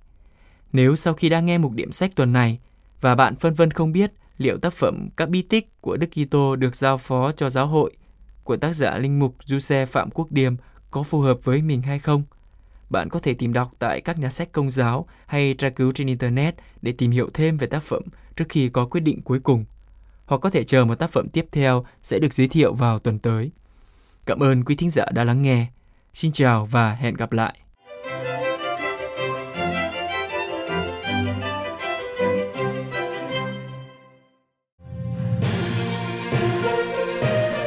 Nếu 0.72 0.96
sau 0.96 1.14
khi 1.14 1.28
đã 1.28 1.40
nghe 1.40 1.58
mục 1.58 1.72
điểm 1.72 1.92
sách 1.92 2.10
tuần 2.16 2.32
này 2.32 2.58
và 3.00 3.14
bạn 3.14 3.36
phân 3.36 3.54
vân 3.54 3.70
không 3.70 3.92
biết 3.92 4.12
liệu 4.38 4.58
tác 4.58 4.72
phẩm 4.72 5.08
Các 5.16 5.28
bi 5.28 5.42
tích 5.42 5.80
của 5.80 5.96
Đức 5.96 6.06
Kitô 6.06 6.56
được 6.56 6.76
giao 6.76 6.98
phó 6.98 7.32
cho 7.32 7.50
giáo 7.50 7.66
hội 7.66 7.92
của 8.44 8.56
tác 8.56 8.72
giả 8.72 8.98
linh 8.98 9.18
mục 9.18 9.36
Giuse 9.46 9.86
Phạm 9.86 10.10
Quốc 10.10 10.32
Điềm 10.32 10.56
có 10.90 11.02
phù 11.02 11.20
hợp 11.20 11.44
với 11.44 11.62
mình 11.62 11.82
hay 11.82 11.98
không, 11.98 12.22
bạn 12.90 13.08
có 13.08 13.18
thể 13.18 13.34
tìm 13.34 13.52
đọc 13.52 13.72
tại 13.78 14.00
các 14.00 14.18
nhà 14.18 14.30
sách 14.30 14.52
công 14.52 14.70
giáo 14.70 15.06
hay 15.26 15.54
tra 15.58 15.68
cứu 15.68 15.92
trên 15.92 16.06
Internet 16.06 16.54
để 16.82 16.92
tìm 16.92 17.10
hiểu 17.10 17.30
thêm 17.34 17.56
về 17.56 17.66
tác 17.66 17.82
phẩm 17.82 18.02
trước 18.36 18.44
khi 18.48 18.68
có 18.68 18.86
quyết 18.86 19.00
định 19.00 19.22
cuối 19.22 19.40
cùng. 19.40 19.64
Hoặc 20.26 20.38
có 20.38 20.50
thể 20.50 20.64
chờ 20.64 20.84
một 20.84 20.94
tác 20.94 21.10
phẩm 21.10 21.28
tiếp 21.28 21.46
theo 21.52 21.84
sẽ 22.02 22.18
được 22.18 22.32
giới 22.32 22.48
thiệu 22.48 22.74
vào 22.74 22.98
tuần 22.98 23.18
tới. 23.18 23.50
Cảm 24.26 24.42
ơn 24.42 24.64
quý 24.64 24.76
thính 24.76 24.90
giả 24.90 25.04
đã 25.14 25.24
lắng 25.24 25.42
nghe. 25.42 25.66
Xin 26.14 26.32
chào 26.32 26.64
và 26.64 26.94
hẹn 26.94 27.14
gặp 27.14 27.32
lại. 27.32 27.60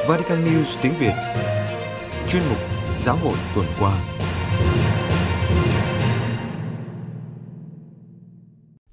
Vatican 0.07 0.45
News 0.45 0.77
tiếng 0.81 0.93
Việt 1.00 1.13
Chuyên 2.29 2.43
mục 2.50 2.57
Giáo 3.05 3.15
hội 3.17 3.38
tuần 3.55 3.65
qua 3.79 4.00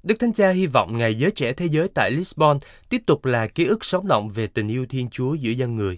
Đức 0.03 0.19
Thánh 0.19 0.33
Cha 0.33 0.49
hy 0.49 0.67
vọng 0.67 0.97
Ngày 0.97 1.15
Giới 1.15 1.31
Trẻ 1.31 1.53
Thế 1.53 1.65
Giới 1.65 1.87
tại 1.87 2.11
Lisbon 2.11 2.59
tiếp 2.89 3.01
tục 3.05 3.25
là 3.25 3.47
ký 3.47 3.65
ức 3.65 3.85
sống 3.85 4.07
động 4.07 4.29
về 4.29 4.47
tình 4.47 4.67
yêu 4.67 4.85
Thiên 4.89 5.09
Chúa 5.09 5.33
giữa 5.33 5.51
dân 5.51 5.75
người. 5.75 5.97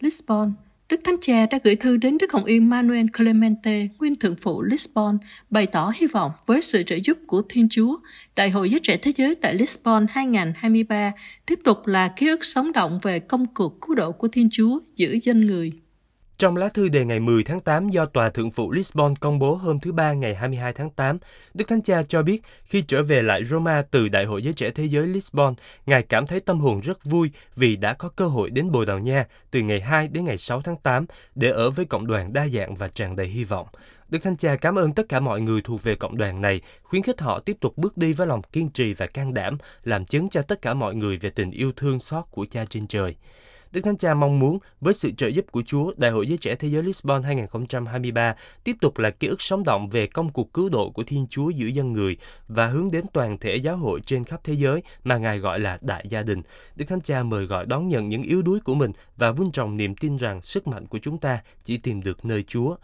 Lisbon, 0.00 0.52
Đức 0.92 1.00
Thánh 1.04 1.16
Cha 1.20 1.46
đã 1.46 1.58
gửi 1.64 1.76
thư 1.76 1.96
đến 1.96 2.18
Đức 2.18 2.32
Hồng 2.32 2.44
Y 2.44 2.60
Manuel 2.60 3.06
Clemente, 3.16 3.88
nguyên 3.98 4.16
thượng 4.16 4.36
phụ 4.36 4.62
Lisbon, 4.62 5.18
bày 5.50 5.66
tỏ 5.66 5.92
hy 5.96 6.06
vọng 6.06 6.32
với 6.46 6.62
sự 6.62 6.82
trợ 6.82 6.96
giúp 7.04 7.18
của 7.26 7.42
Thiên 7.48 7.68
Chúa, 7.70 7.96
Đại 8.36 8.50
hội 8.50 8.70
Giới 8.70 8.80
Trẻ 8.80 8.96
Thế 8.96 9.12
Giới 9.16 9.34
tại 9.34 9.54
Lisbon 9.54 10.06
2023 10.10 11.12
tiếp 11.46 11.58
tục 11.64 11.86
là 11.86 12.08
ký 12.16 12.28
ức 12.28 12.44
sống 12.44 12.72
động 12.72 12.98
về 13.02 13.18
công 13.18 13.46
cuộc 13.54 13.80
cứu 13.80 13.94
độ 13.94 14.12
của 14.12 14.28
Thiên 14.28 14.48
Chúa 14.52 14.78
giữa 14.96 15.14
dân 15.22 15.46
người. 15.46 15.72
Trong 16.38 16.56
lá 16.56 16.68
thư 16.68 16.88
đề 16.88 17.04
ngày 17.04 17.20
10 17.20 17.44
tháng 17.44 17.60
8 17.60 17.88
do 17.88 18.06
Tòa 18.06 18.30
Thượng 18.30 18.50
phụ 18.50 18.72
Lisbon 18.72 19.16
công 19.16 19.38
bố 19.38 19.54
hôm 19.54 19.80
thứ 19.80 19.92
Ba 19.92 20.12
ngày 20.12 20.34
22 20.34 20.72
tháng 20.72 20.90
8, 20.90 21.18
Đức 21.54 21.64
Thánh 21.68 21.82
Cha 21.82 22.02
cho 22.02 22.22
biết 22.22 22.42
khi 22.64 22.82
trở 22.82 23.02
về 23.02 23.22
lại 23.22 23.44
Roma 23.44 23.82
từ 23.82 24.08
Đại 24.08 24.24
hội 24.24 24.42
Giới 24.42 24.52
Trẻ 24.52 24.70
Thế 24.70 24.84
giới 24.84 25.06
Lisbon, 25.06 25.54
Ngài 25.86 26.02
cảm 26.02 26.26
thấy 26.26 26.40
tâm 26.40 26.60
hồn 26.60 26.80
rất 26.80 27.04
vui 27.04 27.30
vì 27.56 27.76
đã 27.76 27.94
có 27.94 28.08
cơ 28.08 28.26
hội 28.26 28.50
đến 28.50 28.72
Bồ 28.72 28.84
Đào 28.84 28.98
Nha 28.98 29.26
từ 29.50 29.60
ngày 29.60 29.80
2 29.80 30.08
đến 30.08 30.24
ngày 30.24 30.38
6 30.38 30.60
tháng 30.60 30.76
8 30.76 31.06
để 31.34 31.50
ở 31.50 31.70
với 31.70 31.84
cộng 31.84 32.06
đoàn 32.06 32.32
đa 32.32 32.48
dạng 32.48 32.74
và 32.74 32.88
tràn 32.88 33.16
đầy 33.16 33.26
hy 33.26 33.44
vọng. 33.44 33.66
Đức 34.08 34.22
Thánh 34.22 34.36
Cha 34.36 34.56
cảm 34.56 34.78
ơn 34.78 34.92
tất 34.92 35.08
cả 35.08 35.20
mọi 35.20 35.40
người 35.40 35.60
thuộc 35.64 35.82
về 35.82 35.94
cộng 35.94 36.16
đoàn 36.16 36.40
này, 36.40 36.60
khuyến 36.82 37.02
khích 37.02 37.20
họ 37.20 37.40
tiếp 37.40 37.56
tục 37.60 37.78
bước 37.78 37.96
đi 37.96 38.12
với 38.12 38.26
lòng 38.26 38.42
kiên 38.42 38.70
trì 38.70 38.94
và 38.94 39.06
can 39.06 39.34
đảm, 39.34 39.58
làm 39.84 40.04
chứng 40.04 40.28
cho 40.28 40.42
tất 40.42 40.62
cả 40.62 40.74
mọi 40.74 40.94
người 40.94 41.16
về 41.16 41.30
tình 41.30 41.50
yêu 41.50 41.72
thương 41.76 41.98
xót 41.98 42.24
của 42.30 42.46
Cha 42.50 42.64
trên 42.64 42.86
trời. 42.86 43.16
Đức 43.72 43.80
Thánh 43.84 43.96
Cha 43.96 44.14
mong 44.14 44.38
muốn 44.38 44.58
với 44.80 44.94
sự 44.94 45.10
trợ 45.10 45.26
giúp 45.26 45.44
của 45.52 45.62
Chúa, 45.66 45.92
Đại 45.96 46.10
hội 46.10 46.26
Giới 46.26 46.38
Trẻ 46.38 46.54
Thế 46.54 46.68
giới 46.68 46.82
Lisbon 46.82 47.22
2023 47.22 48.34
tiếp 48.64 48.76
tục 48.80 48.98
là 48.98 49.10
ký 49.10 49.28
ức 49.28 49.42
sống 49.42 49.64
động 49.64 49.88
về 49.88 50.06
công 50.06 50.32
cuộc 50.32 50.52
cứu 50.52 50.68
độ 50.68 50.90
của 50.90 51.02
Thiên 51.04 51.26
Chúa 51.30 51.50
giữa 51.50 51.66
dân 51.66 51.92
người 51.92 52.16
và 52.48 52.66
hướng 52.66 52.90
đến 52.90 53.04
toàn 53.12 53.38
thể 53.38 53.56
giáo 53.56 53.76
hội 53.76 54.00
trên 54.06 54.24
khắp 54.24 54.40
thế 54.44 54.54
giới 54.54 54.82
mà 55.04 55.16
Ngài 55.16 55.38
gọi 55.38 55.60
là 55.60 55.78
đại 55.80 56.04
gia 56.08 56.22
đình. 56.22 56.42
Đức 56.76 56.84
Thánh 56.88 57.00
Cha 57.00 57.22
mời 57.22 57.44
gọi 57.44 57.66
đón 57.66 57.88
nhận 57.88 58.08
những 58.08 58.22
yếu 58.22 58.42
đuối 58.42 58.60
của 58.60 58.74
mình 58.74 58.92
và 59.16 59.30
vun 59.30 59.50
trồng 59.52 59.76
niềm 59.76 59.94
tin 59.94 60.16
rằng 60.16 60.42
sức 60.42 60.66
mạnh 60.66 60.86
của 60.86 60.98
chúng 60.98 61.18
ta 61.18 61.42
chỉ 61.64 61.76
tìm 61.78 62.02
được 62.02 62.24
nơi 62.24 62.42
Chúa. 62.42 62.76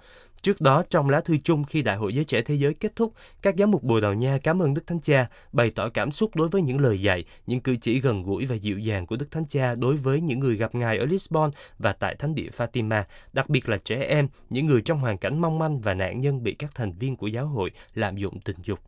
Trước 0.43 0.61
đó, 0.61 0.83
trong 0.91 1.11
lá 1.11 1.21
thư 1.21 1.37
chung 1.45 1.65
khi 1.65 1.83
Đại 1.83 1.97
hội 1.97 2.15
Giới 2.15 2.25
Trẻ 2.25 2.43
Thế 2.43 2.55
Giới 2.55 2.75
kết 2.75 2.97
thúc, 2.97 3.13
các 3.43 3.55
giám 3.59 3.71
mục 3.71 3.83
Bồ 3.83 4.01
Đào 4.01 4.15
Nha 4.15 4.39
cảm 4.43 4.63
ơn 4.63 4.75
Đức 4.75 4.87
Thánh 4.87 5.01
Cha, 5.01 5.29
bày 5.53 5.71
tỏ 5.71 5.89
cảm 5.89 6.11
xúc 6.11 6.37
đối 6.37 6.49
với 6.49 6.63
những 6.63 6.81
lời 6.81 7.03
dạy, 7.03 7.25
những 7.47 7.61
cử 7.61 7.77
chỉ 7.77 8.01
gần 8.01 8.23
gũi 8.23 8.47
và 8.47 8.57
dịu 8.57 8.79
dàng 8.79 9.07
của 9.07 9.17
Đức 9.17 9.31
Thánh 9.31 9.47
Cha 9.49 9.75
đối 9.75 9.97
với 9.97 10.21
những 10.21 10.41
người 10.41 10.57
gặp 10.57 10.75
Ngài 10.75 10.99
ở 10.99 11.05
Lisbon 11.05 11.51
và 11.79 11.93
tại 11.93 12.15
Thánh 12.19 12.35
địa 12.35 12.49
Fatima, 12.57 13.03
đặc 13.33 13.49
biệt 13.49 13.69
là 13.69 13.77
trẻ 13.85 14.05
em, 14.09 14.29
những 14.51 14.67
người 14.67 14.81
trong 14.81 14.99
hoàn 14.99 15.19
cảnh 15.19 15.39
mong 15.39 15.59
manh 15.59 15.81
và 15.81 15.95
nạn 15.95 16.21
nhân 16.21 16.43
bị 16.43 16.55
các 16.55 16.75
thành 16.75 16.93
viên 16.93 17.17
của 17.17 17.27
giáo 17.27 17.47
hội 17.47 17.71
lạm 17.95 18.17
dụng 18.17 18.41
tình 18.41 18.57
dục. 18.65 18.79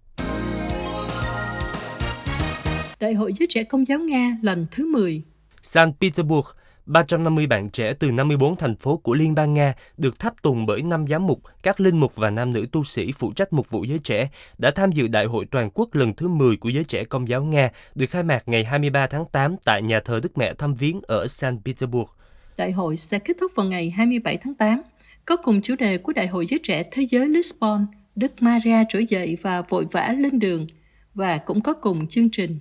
Đại 3.01 3.15
hội 3.15 3.33
Giới 3.33 3.47
Trẻ 3.51 3.65
Công 3.65 3.89
giáo 3.89 3.99
Nga 3.99 4.39
lần 4.43 4.67
thứ 4.71 4.87
10 4.93 5.23
San 5.63 5.93
Petersburg, 6.01 6.47
350 6.91 7.47
bạn 7.47 7.69
trẻ 7.71 7.93
từ 7.93 8.13
54 8.13 8.57
thành 8.57 8.77
phố 8.77 8.97
của 8.97 9.15
Liên 9.15 9.35
bang 9.35 9.55
Nga 9.55 9.75
được 9.97 10.19
tháp 10.19 10.43
tùng 10.43 10.67
bởi 10.67 10.83
năm 10.83 11.05
giám 11.09 11.27
mục, 11.27 11.43
các 11.63 11.81
linh 11.81 12.01
mục 12.01 12.17
và 12.17 12.31
nam 12.31 12.53
nữ 12.53 12.67
tu 12.73 12.85
sĩ 12.85 13.13
phụ 13.13 13.33
trách 13.33 13.53
mục 13.53 13.71
vụ 13.71 13.85
giới 13.85 13.99
trẻ 13.99 14.31
đã 14.59 14.71
tham 14.71 14.93
dự 14.93 15.09
Đại 15.09 15.25
hội 15.25 15.45
toàn 15.51 15.71
quốc 15.75 15.95
lần 15.95 16.15
thứ 16.15 16.29
10 16.29 16.57
của 16.57 16.69
giới 16.69 16.85
trẻ 16.85 17.05
công 17.05 17.29
giáo 17.29 17.43
Nga 17.43 17.71
được 17.95 18.07
khai 18.11 18.23
mạc 18.23 18.43
ngày 18.49 18.65
23 18.65 19.07
tháng 19.07 19.25
8 19.33 19.57
tại 19.65 19.83
nhà 19.83 20.01
thờ 20.05 20.21
Đức 20.23 20.39
Mẹ 20.39 20.55
Thăm 20.55 20.75
Viếng 20.75 21.01
ở 21.07 21.27
St. 21.27 21.47
Petersburg. 21.65 22.09
Đại 22.57 22.73
hội 22.73 22.97
sẽ 22.97 23.19
kết 23.19 23.37
thúc 23.41 23.53
vào 23.55 23.67
ngày 23.67 23.91
27 23.91 24.37
tháng 24.37 24.55
8, 24.55 24.83
có 25.25 25.37
cùng 25.37 25.63
chủ 25.63 25.75
đề 25.79 25.99
của 25.99 26.13
Đại 26.13 26.27
hội 26.27 26.47
Giới 26.47 26.61
Trẻ 26.63 26.83
Thế 26.93 27.07
giới 27.11 27.29
Lisbon, 27.29 27.87
Đức 28.17 28.33
Maria 28.41 28.79
trỗi 28.89 29.07
dậy 29.07 29.37
và 29.43 29.63
vội 29.63 29.87
vã 29.93 30.15
lên 30.19 30.39
đường, 30.39 30.67
và 31.15 31.39
cũng 31.39 31.61
có 31.61 31.73
cùng 31.73 32.07
chương 32.07 32.31
trình 32.31 32.59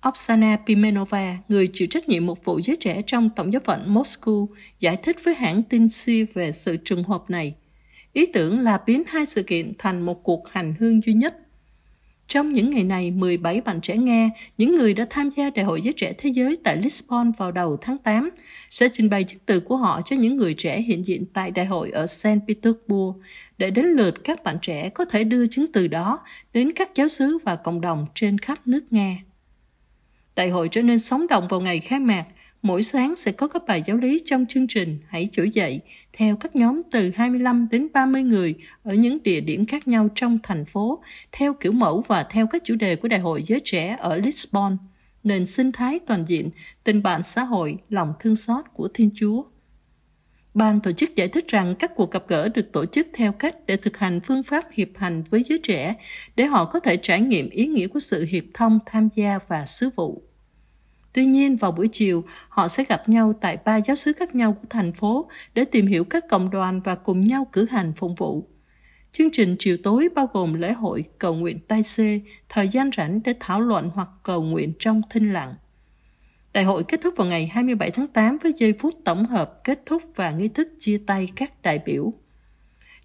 Oksana 0.00 0.56
Pimenova, 0.66 1.38
người 1.48 1.68
chịu 1.72 1.88
trách 1.90 2.08
nhiệm 2.08 2.26
một 2.26 2.44
vụ 2.44 2.60
giới 2.64 2.76
trẻ 2.76 3.02
trong 3.06 3.30
Tổng 3.36 3.52
giáo 3.52 3.60
phận 3.64 3.94
Moscow, 3.94 4.46
giải 4.78 4.96
thích 4.96 5.16
với 5.24 5.34
hãng 5.34 5.62
tin 5.62 5.88
Si 5.88 6.24
về 6.34 6.52
sự 6.52 6.76
trùng 6.76 7.04
hợp 7.04 7.30
này. 7.30 7.54
Ý 8.12 8.26
tưởng 8.26 8.60
là 8.60 8.80
biến 8.86 9.02
hai 9.06 9.26
sự 9.26 9.42
kiện 9.42 9.72
thành 9.78 10.02
một 10.02 10.22
cuộc 10.22 10.48
hành 10.48 10.74
hương 10.78 11.00
duy 11.06 11.12
nhất. 11.12 11.34
Trong 12.28 12.52
những 12.52 12.70
ngày 12.70 12.84
này, 12.84 13.10
17 13.10 13.60
bạn 13.60 13.80
trẻ 13.80 13.96
Nga, 13.96 14.30
những 14.58 14.74
người 14.74 14.94
đã 14.94 15.06
tham 15.10 15.30
gia 15.30 15.50
Đại 15.50 15.64
hội 15.64 15.82
Giới 15.82 15.92
Trẻ 15.92 16.12
Thế 16.18 16.30
Giới 16.30 16.58
tại 16.64 16.76
Lisbon 16.76 17.32
vào 17.38 17.52
đầu 17.52 17.76
tháng 17.80 17.98
8, 17.98 18.30
sẽ 18.70 18.88
trình 18.92 19.10
bày 19.10 19.24
chứng 19.24 19.40
từ 19.46 19.60
của 19.60 19.76
họ 19.76 20.00
cho 20.04 20.16
những 20.16 20.36
người 20.36 20.54
trẻ 20.54 20.80
hiện 20.80 21.06
diện 21.06 21.24
tại 21.32 21.50
đại 21.50 21.66
hội 21.66 21.90
ở 21.90 22.06
St. 22.06 22.28
Petersburg, 22.48 23.18
để 23.58 23.70
đến 23.70 23.86
lượt 23.86 24.24
các 24.24 24.42
bạn 24.44 24.56
trẻ 24.62 24.88
có 24.88 25.04
thể 25.04 25.24
đưa 25.24 25.46
chứng 25.46 25.72
từ 25.72 25.88
đó 25.88 26.20
đến 26.52 26.72
các 26.72 26.90
giáo 26.94 27.08
sứ 27.08 27.38
và 27.44 27.56
cộng 27.56 27.80
đồng 27.80 28.06
trên 28.14 28.38
khắp 28.38 28.66
nước 28.66 28.84
Nga. 28.90 29.16
Đại 30.40 30.50
hội 30.50 30.68
trở 30.68 30.82
nên 30.82 30.98
sống 30.98 31.26
động 31.26 31.48
vào 31.48 31.60
ngày 31.60 31.80
khai 31.80 32.00
mạc. 32.00 32.24
Mỗi 32.62 32.82
sáng 32.82 33.16
sẽ 33.16 33.32
có 33.32 33.48
các 33.48 33.62
bài 33.66 33.82
giáo 33.86 33.96
lý 33.96 34.22
trong 34.24 34.46
chương 34.46 34.66
trình 34.66 34.98
Hãy 35.08 35.28
Chủ 35.32 35.44
dậy 35.44 35.80
theo 36.12 36.36
các 36.36 36.56
nhóm 36.56 36.82
từ 36.90 37.10
25 37.14 37.68
đến 37.70 37.88
30 37.92 38.22
người 38.22 38.54
ở 38.82 38.94
những 38.94 39.22
địa 39.22 39.40
điểm 39.40 39.66
khác 39.66 39.88
nhau 39.88 40.08
trong 40.14 40.38
thành 40.42 40.64
phố, 40.64 41.02
theo 41.32 41.54
kiểu 41.54 41.72
mẫu 41.72 42.04
và 42.06 42.22
theo 42.22 42.46
các 42.46 42.62
chủ 42.64 42.74
đề 42.74 42.96
của 42.96 43.08
Đại 43.08 43.20
hội 43.20 43.42
Giới 43.42 43.60
Trẻ 43.64 43.96
ở 44.00 44.16
Lisbon, 44.16 44.76
nền 45.22 45.46
sinh 45.46 45.72
thái 45.72 45.98
toàn 45.98 46.24
diện, 46.28 46.50
tình 46.84 47.02
bạn 47.02 47.22
xã 47.22 47.44
hội, 47.44 47.76
lòng 47.88 48.12
thương 48.20 48.36
xót 48.36 48.64
của 48.74 48.88
Thiên 48.94 49.10
Chúa. 49.14 49.42
Ban 50.54 50.80
tổ 50.80 50.92
chức 50.92 51.16
giải 51.16 51.28
thích 51.28 51.48
rằng 51.48 51.74
các 51.78 51.92
cuộc 51.96 52.10
gặp 52.10 52.24
gỡ 52.28 52.48
được 52.48 52.72
tổ 52.72 52.86
chức 52.86 53.08
theo 53.14 53.32
cách 53.32 53.56
để 53.66 53.76
thực 53.76 53.96
hành 53.96 54.20
phương 54.20 54.42
pháp 54.42 54.64
hiệp 54.72 54.88
hành 54.96 55.22
với 55.30 55.42
giới 55.48 55.58
trẻ 55.62 55.94
để 56.36 56.44
họ 56.44 56.64
có 56.64 56.80
thể 56.80 56.96
trải 56.96 57.20
nghiệm 57.20 57.50
ý 57.50 57.66
nghĩa 57.66 57.86
của 57.86 58.00
sự 58.00 58.24
hiệp 58.24 58.44
thông, 58.54 58.78
tham 58.86 59.08
gia 59.16 59.38
và 59.48 59.66
sứ 59.66 59.90
vụ. 59.96 60.29
Tuy 61.12 61.24
nhiên, 61.24 61.56
vào 61.56 61.72
buổi 61.72 61.88
chiều, 61.92 62.24
họ 62.48 62.68
sẽ 62.68 62.84
gặp 62.88 63.08
nhau 63.08 63.34
tại 63.40 63.58
ba 63.64 63.76
giáo 63.76 63.96
sứ 63.96 64.12
khác 64.12 64.34
nhau 64.34 64.52
của 64.52 64.66
thành 64.70 64.92
phố 64.92 65.28
để 65.54 65.64
tìm 65.64 65.86
hiểu 65.86 66.04
các 66.04 66.24
cộng 66.28 66.50
đoàn 66.50 66.80
và 66.80 66.94
cùng 66.94 67.26
nhau 67.26 67.46
cử 67.52 67.66
hành 67.70 67.92
phụng 67.96 68.14
vụ. 68.14 68.48
Chương 69.12 69.30
trình 69.30 69.56
chiều 69.58 69.76
tối 69.82 70.08
bao 70.14 70.28
gồm 70.32 70.54
lễ 70.54 70.72
hội 70.72 71.04
cầu 71.18 71.34
nguyện 71.34 71.58
tai 71.68 71.82
xê, 71.82 72.20
thời 72.48 72.68
gian 72.68 72.90
rảnh 72.96 73.20
để 73.24 73.34
thảo 73.40 73.60
luận 73.60 73.90
hoặc 73.94 74.08
cầu 74.22 74.42
nguyện 74.42 74.72
trong 74.78 75.02
thinh 75.10 75.32
lặng. 75.32 75.54
Đại 76.52 76.64
hội 76.64 76.84
kết 76.84 77.00
thúc 77.02 77.14
vào 77.16 77.26
ngày 77.26 77.46
27 77.46 77.90
tháng 77.90 78.06
8 78.06 78.38
với 78.42 78.52
giây 78.56 78.72
phút 78.78 78.94
tổng 79.04 79.26
hợp 79.26 79.64
kết 79.64 79.82
thúc 79.86 80.02
và 80.14 80.30
nghi 80.30 80.48
thức 80.48 80.68
chia 80.78 81.00
tay 81.06 81.28
các 81.36 81.62
đại 81.62 81.78
biểu. 81.86 82.12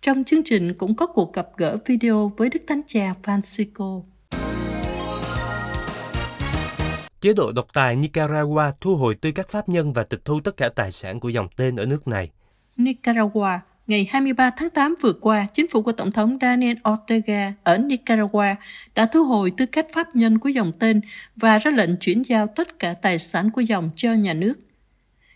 Trong 0.01 0.23
chương 0.23 0.43
trình 0.43 0.73
cũng 0.73 0.95
có 0.95 1.07
cuộc 1.07 1.33
gặp 1.33 1.47
gỡ 1.57 1.77
video 1.85 2.31
với 2.37 2.49
Đức 2.49 2.59
Thánh 2.67 2.81
Cha 2.87 3.13
Francisco. 3.23 4.01
Chế 7.25 7.33
độ 7.33 7.51
độc 7.51 7.67
tài 7.73 7.95
Nicaragua 7.95 8.71
thu 8.81 8.95
hồi 8.95 9.15
tư 9.15 9.31
cách 9.31 9.49
pháp 9.49 9.69
nhân 9.69 9.93
và 9.93 10.03
tịch 10.03 10.25
thu 10.25 10.39
tất 10.39 10.57
cả 10.57 10.69
tài 10.69 10.91
sản 10.91 11.19
của 11.19 11.29
dòng 11.29 11.47
tên 11.55 11.75
ở 11.75 11.85
nước 11.85 12.07
này. 12.07 12.29
Nicaragua 12.77 13.59
Ngày 13.87 14.07
23 14.09 14.51
tháng 14.57 14.69
8 14.69 14.95
vừa 15.01 15.13
qua, 15.13 15.47
chính 15.53 15.67
phủ 15.67 15.81
của 15.81 15.91
Tổng 15.91 16.11
thống 16.11 16.37
Daniel 16.41 16.77
Ortega 16.89 17.53
ở 17.63 17.77
Nicaragua 17.77 18.55
đã 18.95 19.05
thu 19.05 19.25
hồi 19.25 19.51
tư 19.57 19.65
cách 19.65 19.85
pháp 19.93 20.15
nhân 20.15 20.39
của 20.39 20.49
dòng 20.49 20.71
tên 20.79 21.01
và 21.35 21.57
ra 21.57 21.71
lệnh 21.71 21.97
chuyển 21.97 22.21
giao 22.21 22.47
tất 22.55 22.79
cả 22.79 22.93
tài 22.93 23.19
sản 23.19 23.49
của 23.51 23.61
dòng 23.61 23.89
cho 23.95 24.13
nhà 24.13 24.33
nước. 24.33 24.53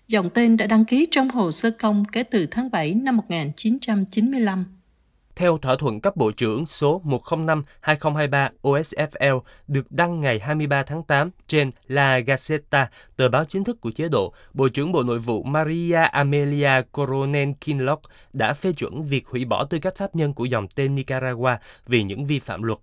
Dòng 0.08 0.30
tên 0.34 0.58
đã 0.58 0.68
đăng 0.68 0.86
ký 0.86 1.08
trong 1.12 1.30
hồ 1.30 1.52
sơ 1.52 1.72
công 1.72 2.06
kể 2.12 2.24
từ 2.24 2.48
tháng 2.52 2.72
7 2.72 2.94
năm 2.94 3.18
1995 3.18 4.79
theo 5.40 5.58
thỏa 5.58 5.76
thuận 5.76 6.02
cấp 6.02 6.16
bộ 6.16 6.32
trưởng 6.32 6.66
số 6.66 7.02
105-2023 7.84 8.50
OSFL 8.62 9.40
được 9.68 9.92
đăng 9.92 10.22
ngày 10.22 10.40
23 10.40 10.84
tháng 10.84 11.04
8 11.04 11.30
trên 11.48 11.72
La 11.88 12.20
Gazzetta, 12.20 12.86
tờ 13.16 13.30
báo 13.30 13.46
chính 13.46 13.64
thức 13.64 13.82
của 13.82 13.92
chế 13.92 14.08
độ, 14.10 14.34
Bộ 14.54 14.70
trưởng 14.70 14.92
Bộ 14.92 15.04
Nội 15.04 15.20
vụ 15.20 15.44
Maria 15.44 15.96
Amelia 15.96 16.82
Coronel 16.92 17.50
Kinloch 17.62 18.02
đã 18.34 18.54
phê 18.54 18.72
chuẩn 18.72 19.02
việc 19.02 19.28
hủy 19.28 19.46
bỏ 19.46 19.66
tư 19.66 19.80
cách 19.80 19.96
pháp 19.96 20.16
nhân 20.16 20.34
của 20.34 20.46
dòng 20.46 20.68
tên 20.68 20.96
Nicaragua 20.96 21.56
vì 21.88 22.04
những 22.04 22.26
vi 22.26 22.40
phạm 22.40 22.64
luật. 22.64 22.80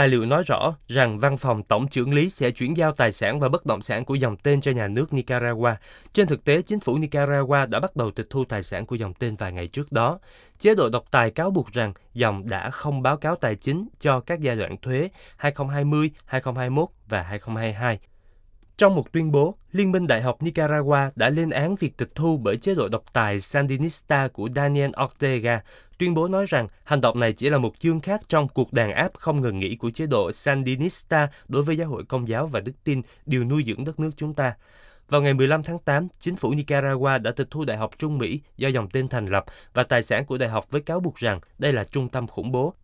Tài 0.00 0.08
liệu 0.08 0.26
nói 0.26 0.42
rõ 0.46 0.74
rằng 0.88 1.18
văn 1.18 1.36
phòng 1.36 1.62
tổng 1.62 1.88
trưởng 1.88 2.14
lý 2.14 2.30
sẽ 2.30 2.50
chuyển 2.50 2.76
giao 2.76 2.92
tài 2.92 3.12
sản 3.12 3.40
và 3.40 3.48
bất 3.48 3.66
động 3.66 3.82
sản 3.82 4.04
của 4.04 4.14
dòng 4.14 4.36
tên 4.36 4.60
cho 4.60 4.70
nhà 4.70 4.88
nước 4.88 5.12
Nicaragua. 5.12 5.74
Trên 6.12 6.26
thực 6.26 6.44
tế, 6.44 6.62
chính 6.62 6.80
phủ 6.80 6.98
Nicaragua 6.98 7.66
đã 7.66 7.80
bắt 7.80 7.96
đầu 7.96 8.10
tịch 8.10 8.26
thu 8.30 8.44
tài 8.44 8.62
sản 8.62 8.86
của 8.86 8.96
dòng 8.96 9.14
tên 9.14 9.36
vài 9.36 9.52
ngày 9.52 9.68
trước 9.68 9.92
đó. 9.92 10.18
Chế 10.58 10.74
độ 10.74 10.88
độc 10.88 11.04
tài 11.10 11.30
cáo 11.30 11.50
buộc 11.50 11.72
rằng 11.72 11.92
dòng 12.14 12.48
đã 12.48 12.70
không 12.70 13.02
báo 13.02 13.16
cáo 13.16 13.36
tài 13.36 13.54
chính 13.54 13.88
cho 14.00 14.20
các 14.20 14.40
giai 14.40 14.56
đoạn 14.56 14.76
thuế 14.76 15.08
2020, 15.36 16.10
2021 16.24 16.88
và 17.08 17.22
2022. 17.22 17.98
Trong 18.80 18.94
một 18.94 19.12
tuyên 19.12 19.32
bố, 19.32 19.54
Liên 19.72 19.92
minh 19.92 20.06
Đại 20.06 20.22
học 20.22 20.42
Nicaragua 20.42 21.10
đã 21.16 21.30
lên 21.30 21.50
án 21.50 21.74
việc 21.74 21.96
tịch 21.96 22.14
thu 22.14 22.36
bởi 22.36 22.56
chế 22.56 22.74
độ 22.74 22.88
độc 22.88 23.04
tài 23.12 23.40
Sandinista 23.40 24.28
của 24.28 24.48
Daniel 24.56 24.90
Ortega, 25.04 25.62
tuyên 25.98 26.14
bố 26.14 26.28
nói 26.28 26.46
rằng 26.48 26.66
hành 26.84 27.00
động 27.00 27.20
này 27.20 27.32
chỉ 27.32 27.50
là 27.50 27.58
một 27.58 27.72
chương 27.78 28.00
khác 28.00 28.20
trong 28.28 28.48
cuộc 28.48 28.72
đàn 28.72 28.92
áp 28.92 29.10
không 29.14 29.40
ngừng 29.40 29.58
nghỉ 29.58 29.76
của 29.76 29.90
chế 29.90 30.06
độ 30.06 30.32
Sandinista 30.32 31.28
đối 31.48 31.62
với 31.62 31.76
giáo 31.76 31.88
hội 31.88 32.04
công 32.04 32.28
giáo 32.28 32.46
và 32.46 32.60
đức 32.60 32.72
tin 32.84 33.02
điều 33.26 33.44
nuôi 33.44 33.64
dưỡng 33.66 33.84
đất 33.84 34.00
nước 34.00 34.10
chúng 34.16 34.34
ta. 34.34 34.54
Vào 35.08 35.22
ngày 35.22 35.34
15 35.34 35.62
tháng 35.62 35.78
8, 35.78 36.08
chính 36.18 36.36
phủ 36.36 36.54
Nicaragua 36.54 37.18
đã 37.18 37.30
tịch 37.30 37.48
thu 37.50 37.64
Đại 37.64 37.76
học 37.76 37.90
Trung 37.98 38.18
Mỹ 38.18 38.40
do 38.56 38.68
dòng 38.68 38.88
tên 38.88 39.08
thành 39.08 39.26
lập 39.26 39.44
và 39.74 39.82
tài 39.82 40.02
sản 40.02 40.24
của 40.24 40.38
đại 40.38 40.48
học 40.48 40.70
với 40.70 40.80
cáo 40.80 41.00
buộc 41.00 41.16
rằng 41.16 41.40
đây 41.58 41.72
là 41.72 41.84
trung 41.84 42.08
tâm 42.08 42.26
khủng 42.26 42.52
bố. 42.52 42.74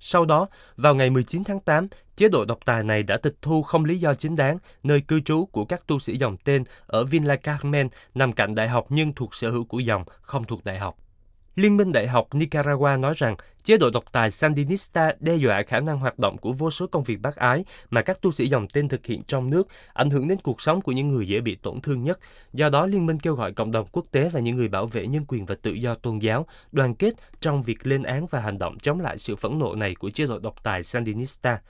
Sau 0.00 0.24
đó, 0.24 0.46
vào 0.76 0.94
ngày 0.94 1.10
19 1.10 1.44
tháng 1.44 1.60
8, 1.60 1.88
chế 2.16 2.28
độ 2.28 2.44
độc 2.44 2.58
tài 2.64 2.82
này 2.82 3.02
đã 3.02 3.16
tịch 3.16 3.34
thu 3.42 3.62
không 3.62 3.84
lý 3.84 3.98
do 3.98 4.14
chính 4.14 4.36
đáng 4.36 4.58
nơi 4.82 5.00
cư 5.00 5.20
trú 5.20 5.46
của 5.46 5.64
các 5.64 5.86
tu 5.86 5.98
sĩ 5.98 6.16
dòng 6.16 6.36
tên 6.44 6.64
ở 6.86 7.04
Villa 7.04 7.36
Carmen 7.36 7.88
nằm 8.14 8.32
cạnh 8.32 8.54
đại 8.54 8.68
học 8.68 8.86
nhưng 8.88 9.12
thuộc 9.12 9.34
sở 9.34 9.50
hữu 9.50 9.64
của 9.64 9.78
dòng, 9.78 10.04
không 10.20 10.44
thuộc 10.44 10.64
đại 10.64 10.78
học. 10.78 10.96
Liên 11.56 11.76
minh 11.76 11.92
Đại 11.92 12.06
học 12.08 12.34
Nicaragua 12.34 12.96
nói 12.96 13.14
rằng 13.16 13.36
chế 13.62 13.78
độ 13.78 13.90
độc 13.90 14.04
tài 14.12 14.30
Sandinista 14.30 15.12
đe 15.20 15.36
dọa 15.36 15.62
khả 15.62 15.80
năng 15.80 15.98
hoạt 15.98 16.18
động 16.18 16.38
của 16.38 16.52
vô 16.52 16.70
số 16.70 16.86
công 16.86 17.04
việc 17.04 17.20
bác 17.20 17.36
ái 17.36 17.64
mà 17.90 18.02
các 18.02 18.20
tu 18.22 18.32
sĩ 18.32 18.46
dòng 18.46 18.68
tên 18.68 18.88
thực 18.88 19.06
hiện 19.06 19.22
trong 19.22 19.50
nước, 19.50 19.68
ảnh 19.92 20.10
hưởng 20.10 20.28
đến 20.28 20.38
cuộc 20.42 20.60
sống 20.60 20.80
của 20.80 20.92
những 20.92 21.08
người 21.08 21.28
dễ 21.28 21.40
bị 21.40 21.54
tổn 21.54 21.80
thương 21.80 22.04
nhất. 22.04 22.18
Do 22.52 22.68
đó, 22.68 22.86
Liên 22.86 23.06
minh 23.06 23.18
kêu 23.18 23.34
gọi 23.34 23.52
cộng 23.52 23.72
đồng 23.72 23.86
quốc 23.92 24.06
tế 24.10 24.28
và 24.28 24.40
những 24.40 24.56
người 24.56 24.68
bảo 24.68 24.86
vệ 24.86 25.06
nhân 25.06 25.24
quyền 25.28 25.46
và 25.46 25.54
tự 25.62 25.72
do 25.72 25.94
tôn 25.94 26.18
giáo 26.18 26.46
đoàn 26.72 26.94
kết 26.94 27.14
trong 27.40 27.62
việc 27.62 27.86
lên 27.86 28.02
án 28.02 28.26
và 28.26 28.40
hành 28.40 28.58
động 28.58 28.78
chống 28.78 29.00
lại 29.00 29.18
sự 29.18 29.36
phẫn 29.36 29.58
nộ 29.58 29.74
này 29.74 29.94
của 29.94 30.10
chế 30.10 30.26
độ 30.26 30.38
độc 30.38 30.54
tài 30.62 30.82
Sandinista. 30.82 31.60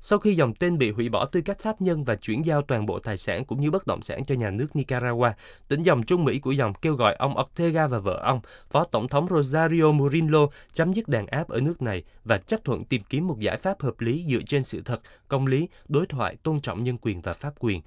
Sau 0.00 0.18
khi 0.18 0.34
dòng 0.34 0.54
tên 0.54 0.78
bị 0.78 0.90
hủy 0.90 1.08
bỏ 1.08 1.24
tư 1.24 1.40
cách 1.40 1.58
pháp 1.58 1.80
nhân 1.80 2.04
và 2.04 2.16
chuyển 2.16 2.46
giao 2.46 2.62
toàn 2.62 2.86
bộ 2.86 2.98
tài 2.98 3.16
sản 3.16 3.44
cũng 3.44 3.60
như 3.60 3.70
bất 3.70 3.86
động 3.86 4.02
sản 4.02 4.24
cho 4.24 4.34
nhà 4.34 4.50
nước 4.50 4.76
Nicaragua, 4.76 5.32
tỉnh 5.68 5.82
dòng 5.82 6.02
Trung 6.02 6.24
Mỹ 6.24 6.38
của 6.38 6.50
dòng 6.50 6.74
kêu 6.74 6.94
gọi 6.94 7.14
ông 7.14 7.34
Ortega 7.40 7.86
và 7.86 7.98
vợ 7.98 8.20
ông, 8.24 8.40
Phó 8.70 8.84
Tổng 8.84 9.08
thống 9.08 9.26
Rosario 9.30 9.92
Murillo, 9.92 10.46
chấm 10.72 10.92
dứt 10.92 11.08
đàn 11.08 11.26
áp 11.26 11.48
ở 11.48 11.60
nước 11.60 11.82
này 11.82 12.04
và 12.24 12.38
chấp 12.38 12.64
thuận 12.64 12.84
tìm 12.84 13.02
kiếm 13.08 13.26
một 13.26 13.38
giải 13.38 13.56
pháp 13.56 13.82
hợp 13.82 14.00
lý 14.00 14.24
dựa 14.28 14.40
trên 14.46 14.64
sự 14.64 14.82
thật, 14.84 15.00
công 15.28 15.46
lý, 15.46 15.68
đối 15.88 16.06
thoại, 16.06 16.36
tôn 16.42 16.60
trọng 16.60 16.82
nhân 16.82 16.98
quyền 17.00 17.20
và 17.20 17.32
pháp 17.32 17.54
quyền. 17.58 17.82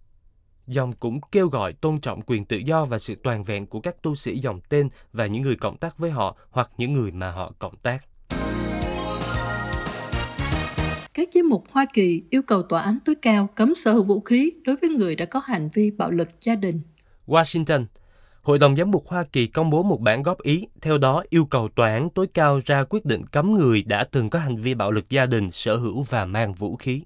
Dòng 0.67 0.93
cũng 0.93 1.19
kêu 1.31 1.47
gọi 1.47 1.73
tôn 1.73 2.01
trọng 2.01 2.21
quyền 2.21 2.45
tự 2.45 2.57
do 2.57 2.85
và 2.85 2.99
sự 2.99 3.15
toàn 3.23 3.43
vẹn 3.43 3.67
của 3.67 3.79
các 3.79 4.01
tu 4.01 4.15
sĩ 4.15 4.39
dòng 4.39 4.59
tên 4.69 4.89
và 5.13 5.25
những 5.25 5.41
người 5.41 5.55
cộng 5.55 5.77
tác 5.77 5.97
với 5.97 6.11
họ 6.11 6.37
hoặc 6.49 6.71
những 6.77 6.93
người 6.93 7.11
mà 7.11 7.31
họ 7.31 7.51
cộng 7.59 7.77
tác. 7.77 8.08
Các 11.19 11.29
giám 11.33 11.49
mục 11.49 11.63
Hoa 11.71 11.85
Kỳ 11.93 12.23
yêu 12.29 12.41
cầu 12.41 12.61
tòa 12.61 12.81
án 12.81 12.99
tối 13.05 13.15
cao 13.15 13.49
cấm 13.55 13.73
sở 13.73 13.93
hữu 13.93 14.03
vũ 14.03 14.19
khí 14.19 14.51
đối 14.63 14.75
với 14.75 14.89
người 14.89 15.15
đã 15.15 15.25
có 15.25 15.41
hành 15.45 15.69
vi 15.73 15.91
bạo 15.91 16.11
lực 16.11 16.29
gia 16.41 16.55
đình. 16.55 16.81
Washington 17.27 17.85
Hội 18.41 18.59
đồng 18.59 18.75
giám 18.75 18.91
mục 18.91 19.07
Hoa 19.07 19.23
Kỳ 19.23 19.47
công 19.47 19.69
bố 19.69 19.83
một 19.83 20.01
bản 20.01 20.23
góp 20.23 20.41
ý, 20.41 20.67
theo 20.81 20.97
đó 20.97 21.23
yêu 21.29 21.45
cầu 21.45 21.69
tòa 21.75 21.93
án 21.93 22.09
tối 22.09 22.27
cao 22.33 22.61
ra 22.65 22.83
quyết 22.83 23.05
định 23.05 23.25
cấm 23.25 23.53
người 23.53 23.83
đã 23.83 24.03
từng 24.03 24.29
có 24.29 24.39
hành 24.39 24.57
vi 24.57 24.73
bạo 24.73 24.91
lực 24.91 25.09
gia 25.09 25.25
đình 25.25 25.51
sở 25.51 25.75
hữu 25.75 26.01
và 26.09 26.25
mang 26.25 26.53
vũ 26.53 26.75
khí. 26.75 27.01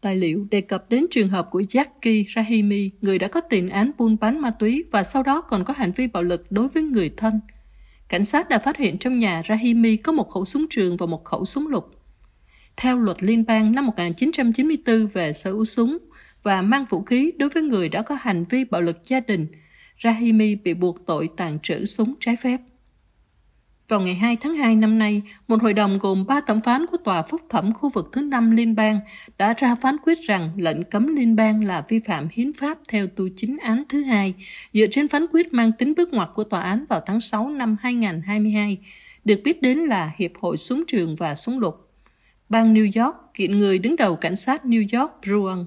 Tài 0.00 0.16
liệu 0.16 0.46
đề 0.50 0.60
cập 0.60 0.90
đến 0.90 1.06
trường 1.10 1.28
hợp 1.28 1.48
của 1.50 1.60
Jackie 1.60 2.24
Rahimi, 2.34 2.90
người 3.00 3.18
đã 3.18 3.28
có 3.28 3.40
tiền 3.40 3.68
án 3.68 3.90
buôn 3.98 4.16
bán 4.20 4.40
ma 4.40 4.50
túy 4.50 4.84
và 4.90 5.02
sau 5.02 5.22
đó 5.22 5.40
còn 5.40 5.64
có 5.64 5.74
hành 5.76 5.92
vi 5.92 6.06
bạo 6.06 6.22
lực 6.22 6.52
đối 6.52 6.68
với 6.68 6.82
người 6.82 7.10
thân. 7.16 7.40
Cảnh 8.08 8.24
sát 8.24 8.48
đã 8.48 8.58
phát 8.58 8.76
hiện 8.76 8.98
trong 8.98 9.16
nhà 9.16 9.42
Rahimi 9.48 9.96
có 9.96 10.12
một 10.12 10.28
khẩu 10.28 10.44
súng 10.44 10.66
trường 10.70 10.96
và 10.96 11.06
một 11.06 11.24
khẩu 11.24 11.44
súng 11.44 11.66
lục 11.66 11.97
theo 12.78 12.98
luật 12.98 13.22
liên 13.22 13.44
bang 13.46 13.72
năm 13.72 13.86
1994 13.86 15.06
về 15.06 15.32
sở 15.32 15.50
hữu 15.50 15.64
súng 15.64 15.98
và 16.42 16.62
mang 16.62 16.84
vũ 16.84 17.02
khí 17.02 17.32
đối 17.36 17.48
với 17.48 17.62
người 17.62 17.88
đã 17.88 18.02
có 18.02 18.16
hành 18.20 18.44
vi 18.50 18.64
bạo 18.64 18.80
lực 18.80 18.96
gia 19.04 19.20
đình, 19.20 19.46
Rahimi 20.04 20.54
bị 20.54 20.74
buộc 20.74 21.06
tội 21.06 21.28
tàn 21.36 21.58
trữ 21.62 21.84
súng 21.84 22.14
trái 22.20 22.36
phép. 22.36 22.60
Vào 23.88 24.00
ngày 24.00 24.14
2 24.14 24.36
tháng 24.36 24.54
2 24.54 24.76
năm 24.76 24.98
nay, 24.98 25.22
một 25.48 25.62
hội 25.62 25.72
đồng 25.72 25.98
gồm 25.98 26.26
3 26.26 26.40
thẩm 26.40 26.60
phán 26.60 26.86
của 26.86 26.96
Tòa 27.04 27.22
Phúc 27.22 27.40
thẩm 27.48 27.74
khu 27.74 27.88
vực 27.88 28.08
thứ 28.12 28.20
5 28.20 28.50
liên 28.50 28.74
bang 28.74 29.00
đã 29.38 29.54
ra 29.58 29.74
phán 29.74 29.96
quyết 30.04 30.18
rằng 30.26 30.50
lệnh 30.56 30.84
cấm 30.84 31.16
liên 31.16 31.36
bang 31.36 31.64
là 31.64 31.84
vi 31.88 31.98
phạm 31.98 32.28
hiến 32.32 32.52
pháp 32.52 32.78
theo 32.88 33.06
tu 33.06 33.28
chính 33.36 33.56
án 33.58 33.82
thứ 33.88 34.02
hai, 34.02 34.34
dựa 34.72 34.86
trên 34.90 35.08
phán 35.08 35.26
quyết 35.32 35.52
mang 35.52 35.72
tính 35.72 35.94
bước 35.96 36.12
ngoặt 36.12 36.28
của 36.34 36.44
tòa 36.44 36.60
án 36.60 36.84
vào 36.88 37.00
tháng 37.06 37.20
6 37.20 37.50
năm 37.50 37.76
2022, 37.80 38.78
được 39.24 39.40
biết 39.44 39.62
đến 39.62 39.78
là 39.78 40.12
Hiệp 40.16 40.30
hội 40.40 40.56
Súng 40.56 40.84
trường 40.86 41.16
và 41.16 41.34
Súng 41.34 41.58
lục 41.58 41.87
bang 42.48 42.74
New 42.74 43.04
York 43.04 43.16
kiện 43.34 43.58
người 43.58 43.78
đứng 43.78 43.96
đầu 43.96 44.16
cảnh 44.16 44.36
sát 44.36 44.64
New 44.64 45.00
York 45.00 45.12
Bruin. 45.22 45.64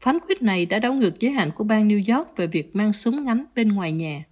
Phán 0.00 0.18
quyết 0.28 0.42
này 0.42 0.66
đã 0.66 0.78
đảo 0.78 0.94
ngược 0.94 1.20
giới 1.20 1.32
hạn 1.32 1.50
của 1.54 1.64
bang 1.64 1.88
New 1.88 2.16
York 2.16 2.36
về 2.36 2.46
việc 2.46 2.76
mang 2.76 2.92
súng 2.92 3.24
ngắn 3.24 3.44
bên 3.54 3.68
ngoài 3.68 3.92
nhà. 3.92 4.24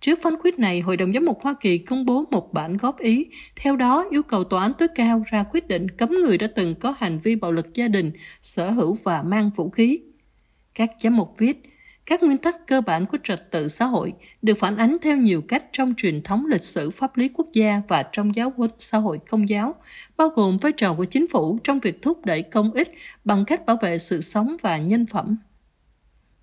Trước 0.00 0.18
phán 0.22 0.34
quyết 0.42 0.58
này, 0.58 0.80
Hội 0.80 0.96
đồng 0.96 1.12
Giám 1.12 1.24
mục 1.24 1.38
Hoa 1.42 1.54
Kỳ 1.60 1.78
công 1.78 2.04
bố 2.04 2.24
một 2.30 2.52
bản 2.52 2.76
góp 2.76 2.98
ý, 2.98 3.26
theo 3.56 3.76
đó 3.76 4.06
yêu 4.10 4.22
cầu 4.22 4.44
tòa 4.44 4.62
án 4.62 4.72
tối 4.78 4.88
cao 4.94 5.22
ra 5.26 5.44
quyết 5.52 5.68
định 5.68 5.88
cấm 5.90 6.10
người 6.10 6.38
đã 6.38 6.46
từng 6.46 6.74
có 6.74 6.94
hành 6.98 7.18
vi 7.18 7.36
bạo 7.36 7.52
lực 7.52 7.74
gia 7.74 7.88
đình, 7.88 8.12
sở 8.42 8.70
hữu 8.70 8.96
và 9.04 9.22
mang 9.22 9.50
vũ 9.56 9.70
khí. 9.70 10.00
Các 10.74 10.90
giám 11.02 11.16
mục 11.16 11.34
viết, 11.38 11.69
các 12.10 12.22
nguyên 12.22 12.38
tắc 12.38 12.66
cơ 12.66 12.80
bản 12.80 13.06
của 13.06 13.18
trật 13.24 13.50
tự 13.50 13.68
xã 13.68 13.84
hội 13.84 14.12
được 14.42 14.58
phản 14.58 14.76
ánh 14.76 14.96
theo 15.02 15.16
nhiều 15.16 15.42
cách 15.48 15.64
trong 15.72 15.94
truyền 15.96 16.22
thống 16.22 16.46
lịch 16.46 16.64
sử 16.64 16.90
pháp 16.90 17.16
lý 17.16 17.28
quốc 17.28 17.46
gia 17.52 17.82
và 17.88 18.02
trong 18.12 18.34
giáo 18.34 18.52
huấn 18.56 18.70
xã 18.78 18.98
hội 18.98 19.18
công 19.28 19.48
giáo, 19.48 19.74
bao 20.16 20.28
gồm 20.28 20.56
vai 20.56 20.72
trò 20.72 20.94
của 20.94 21.04
chính 21.04 21.28
phủ 21.28 21.58
trong 21.64 21.80
việc 21.80 22.02
thúc 22.02 22.24
đẩy 22.24 22.42
công 22.42 22.72
ích 22.72 22.92
bằng 23.24 23.44
cách 23.44 23.66
bảo 23.66 23.76
vệ 23.82 23.98
sự 23.98 24.20
sống 24.20 24.56
và 24.62 24.78
nhân 24.78 25.06
phẩm. 25.06 25.36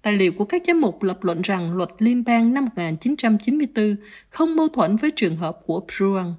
Tài 0.02 0.14
liệu 0.14 0.32
của 0.32 0.46
các 0.46 0.62
giám 0.68 0.82
mục 0.82 1.04
lập 1.04 1.24
luận 1.24 1.42
rằng 1.42 1.74
luật 1.74 1.90
liên 2.00 2.24
bang 2.24 2.54
năm 2.54 2.66
1994 2.66 3.96
không 4.30 4.56
mâu 4.56 4.68
thuẫn 4.68 4.96
với 4.96 5.12
trường 5.16 5.36
hợp 5.36 5.60
của 5.66 5.82
Bruan. 5.98 6.34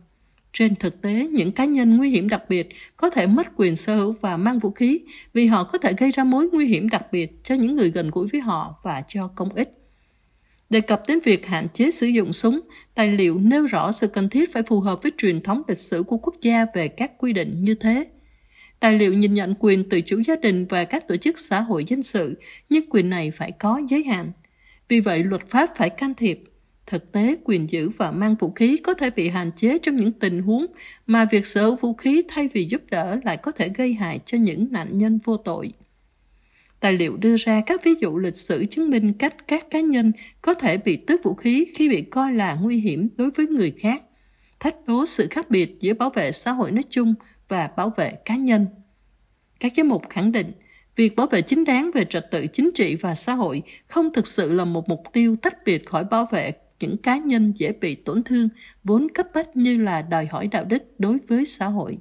Trên 0.52 0.76
thực 0.76 1.02
tế, 1.02 1.28
những 1.32 1.52
cá 1.52 1.64
nhân 1.64 1.96
nguy 1.96 2.11
hiểm 2.11 2.28
đặc 2.28 2.42
biệt 2.48 2.68
có 2.96 3.11
thể 3.11 3.26
mất 3.26 3.46
quyền 3.56 3.76
sở 3.76 3.96
hữu 3.96 4.14
và 4.20 4.37
mang 4.37 4.58
vũ 4.58 4.70
khí 4.70 5.00
vì 5.32 5.46
họ 5.46 5.64
có 5.64 5.78
thể 5.78 5.92
gây 5.92 6.11
ra 6.11 6.24
mối 6.24 6.48
nguy 6.52 6.66
hiểm 6.66 6.88
đặc 6.88 7.12
biệt 7.12 7.44
cho 7.44 7.54
những 7.54 7.76
người 7.76 7.90
gần 7.90 8.11
gũi 8.11 8.28
với 8.32 8.40
họ 8.40 8.74
và 8.82 9.02
cho 9.08 9.30
công 9.34 9.54
ích. 9.54 9.74
Đề 10.70 10.80
cập 10.80 11.02
đến 11.08 11.18
việc 11.24 11.46
hạn 11.46 11.68
chế 11.74 11.90
sử 11.90 12.06
dụng 12.06 12.32
súng, 12.32 12.61
tài 12.94 13.08
liệu 13.08 13.38
nêu 13.38 13.66
rõ 13.66 13.92
sự 13.92 14.06
cần 14.06 14.28
thiết 14.28 14.52
phải 14.52 14.62
phù 14.62 14.80
hợp 14.80 15.02
với 15.02 15.12
truyền 15.18 15.40
thống 15.40 15.62
lịch 15.68 15.78
sử 15.78 16.02
của 16.02 16.16
quốc 16.16 16.34
gia 16.42 16.66
về 16.74 16.88
các 16.88 17.12
quy 17.18 17.32
định 17.32 17.64
như 17.64 17.74
thế. 17.74 18.06
Tài 18.80 18.92
liệu 18.92 19.14
nhìn 19.14 19.34
nhận 19.34 19.54
quyền 19.58 19.88
tự 19.88 20.00
chủ 20.00 20.22
gia 20.26 20.37
đình 20.37 20.66
và 20.66 20.84
các 20.84 21.08
tổ 21.08 21.16
chức 21.16 21.38
xã 21.38 21.61
hội 21.61 21.84
dân 21.84 22.02
sự, 22.02 22.38
nhưng 22.68 22.90
quyền 22.90 23.11
này 23.11 23.30
phải 23.30 23.52
có 23.52 23.80
giới 23.88 24.04
hạn. 24.04 24.32
Vì 24.88 25.00
vậy, 25.00 25.24
luật 25.24 25.48
pháp 25.48 25.70
phải 25.76 25.90
can 25.90 26.14
thiệp 26.14 26.44
Thực 26.90 27.12
tế, 27.12 27.37
quyền 27.44 27.70
giữ 27.70 27.88
và 27.88 28.11
mang 28.11 28.35
vũ 28.35 28.51
khí 28.51 28.77
có 28.77 28.94
thể 28.94 29.11
bị 29.11 29.29
hạn 29.29 29.51
chế 29.57 29.79
trong 29.79 29.96
những 29.96 30.12
tình 30.12 30.42
huống 30.42 30.66
mà 31.07 31.24
việc 31.31 31.46
sở 31.46 31.62
hữu 31.62 31.77
vũ 31.77 31.94
khí 31.94 32.22
thay 32.29 32.48
vì 32.48 32.64
giúp 32.64 32.83
đỡ 32.90 33.18
lại 33.24 33.37
có 33.37 33.53
thể 33.53 33.68
gây 33.68 33.94
hại 33.94 34.20
cho 34.24 34.38
những 34.38 34.66
nạn 34.70 34.98
nhân 34.98 35.18
vô 35.24 35.37
tội. 35.37 35.72
Tài 36.81 36.92
liệu 36.92 37.16
đưa 37.16 37.37
ra 37.37 37.62
các 37.66 37.85
ví 37.85 37.94
dụ 38.01 38.18
lịch 38.18 38.37
sử 38.37 38.64
chứng 38.64 38.90
minh 38.90 39.12
cách 39.12 39.35
các 39.48 39.70
cá 39.70 39.81
nhân 39.81 40.12
có 40.42 40.55
thể 40.55 40.77
bị 40.77 40.96
tước 40.96 41.22
vũ 41.22 41.35
khí 41.35 41.66
khi 41.74 41.88
bị 41.88 42.03
coi 42.03 42.33
là 42.33 42.55
nguy 42.55 42.81
hiểm 42.81 43.09
đối 43.16 43.31
với 43.31 43.46
người 43.46 43.74
khác, 43.79 44.03
thách 44.61 44.87
đố 44.87 45.05
sự 45.07 45.27
khác 45.31 45.51
biệt 45.51 45.77
giữa 45.81 45.94
bảo 45.94 46.11
vệ 46.11 46.33
xã 46.33 46.53
hội 46.53 46.70
nói 46.70 46.85
chung 46.90 47.14
và 47.48 47.70
bảo 47.77 47.92
vệ 47.96 48.12
cá 48.24 48.37
nhân. 48.37 48.66
Các 49.61 49.72
giám 49.77 49.88
mục 49.88 50.03
khẳng 50.11 50.33
định, 50.33 50.53
việc 50.96 51.16
bảo 51.16 51.27
vệ 51.27 51.42
chính 51.42 51.64
đáng 51.64 51.90
về 51.94 52.05
trật 52.05 52.31
tự 52.31 52.46
chính 52.46 52.70
trị 52.74 52.94
và 52.94 53.14
xã 53.14 53.35
hội 53.35 53.62
không 53.87 54.12
thực 54.12 54.27
sự 54.27 54.53
là 54.53 54.64
một 54.64 54.88
mục 54.88 55.03
tiêu 55.12 55.37
tách 55.42 55.64
biệt 55.64 55.87
khỏi 55.87 56.05
bảo 56.05 56.27
vệ 56.31 56.53
những 56.80 56.96
cá 56.96 57.18
nhân 57.18 57.52
dễ 57.56 57.72
bị 57.72 57.94
tổn 57.94 58.22
thương 58.22 58.48
vốn 58.84 59.06
cấp 59.14 59.26
bách 59.34 59.56
như 59.56 59.78
là 59.78 60.02
đòi 60.02 60.26
hỏi 60.26 60.46
đạo 60.46 60.64
đức 60.64 60.82
đối 60.98 61.18
với 61.28 61.46
xã 61.46 61.66
hội. 61.66 61.98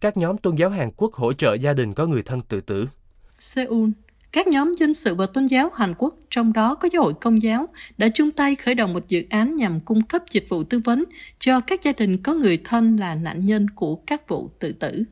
Các 0.00 0.16
nhóm 0.16 0.38
tôn 0.38 0.56
giáo 0.56 0.70
Hàn 0.70 0.90
Quốc 0.96 1.14
hỗ 1.14 1.32
trợ 1.32 1.54
gia 1.54 1.72
đình 1.72 1.94
có 1.94 2.06
người 2.06 2.22
thân 2.22 2.40
tự 2.48 2.60
tử. 2.60 2.88
Seoul 3.38 3.90
các 4.36 4.46
nhóm 4.46 4.74
dân 4.78 4.94
sự 4.94 5.14
và 5.14 5.26
tôn 5.26 5.46
giáo 5.46 5.70
Hàn 5.74 5.94
Quốc 5.98 6.14
trong 6.30 6.52
đó 6.52 6.74
có 6.74 6.88
giáo 6.92 7.02
hội 7.02 7.14
công 7.20 7.42
giáo, 7.42 7.68
đã 7.98 8.08
chung 8.14 8.30
tay 8.30 8.56
khởi 8.56 8.74
động 8.74 8.92
một 8.92 9.08
dự 9.08 9.24
án 9.30 9.56
nhằm 9.56 9.80
cung 9.80 10.02
cấp 10.02 10.22
dịch 10.30 10.46
vụ 10.48 10.64
tư 10.64 10.80
vấn 10.84 11.04
cho 11.38 11.60
các 11.60 11.82
gia 11.82 11.92
đình 11.92 12.22
có 12.22 12.34
người 12.34 12.58
thân 12.64 12.96
là 12.96 13.14
nạn 13.14 13.46
nhân 13.46 13.70
của 13.70 13.96
các 13.96 14.28
vụ 14.28 14.50
tự 14.58 14.72
tử. 14.72 15.04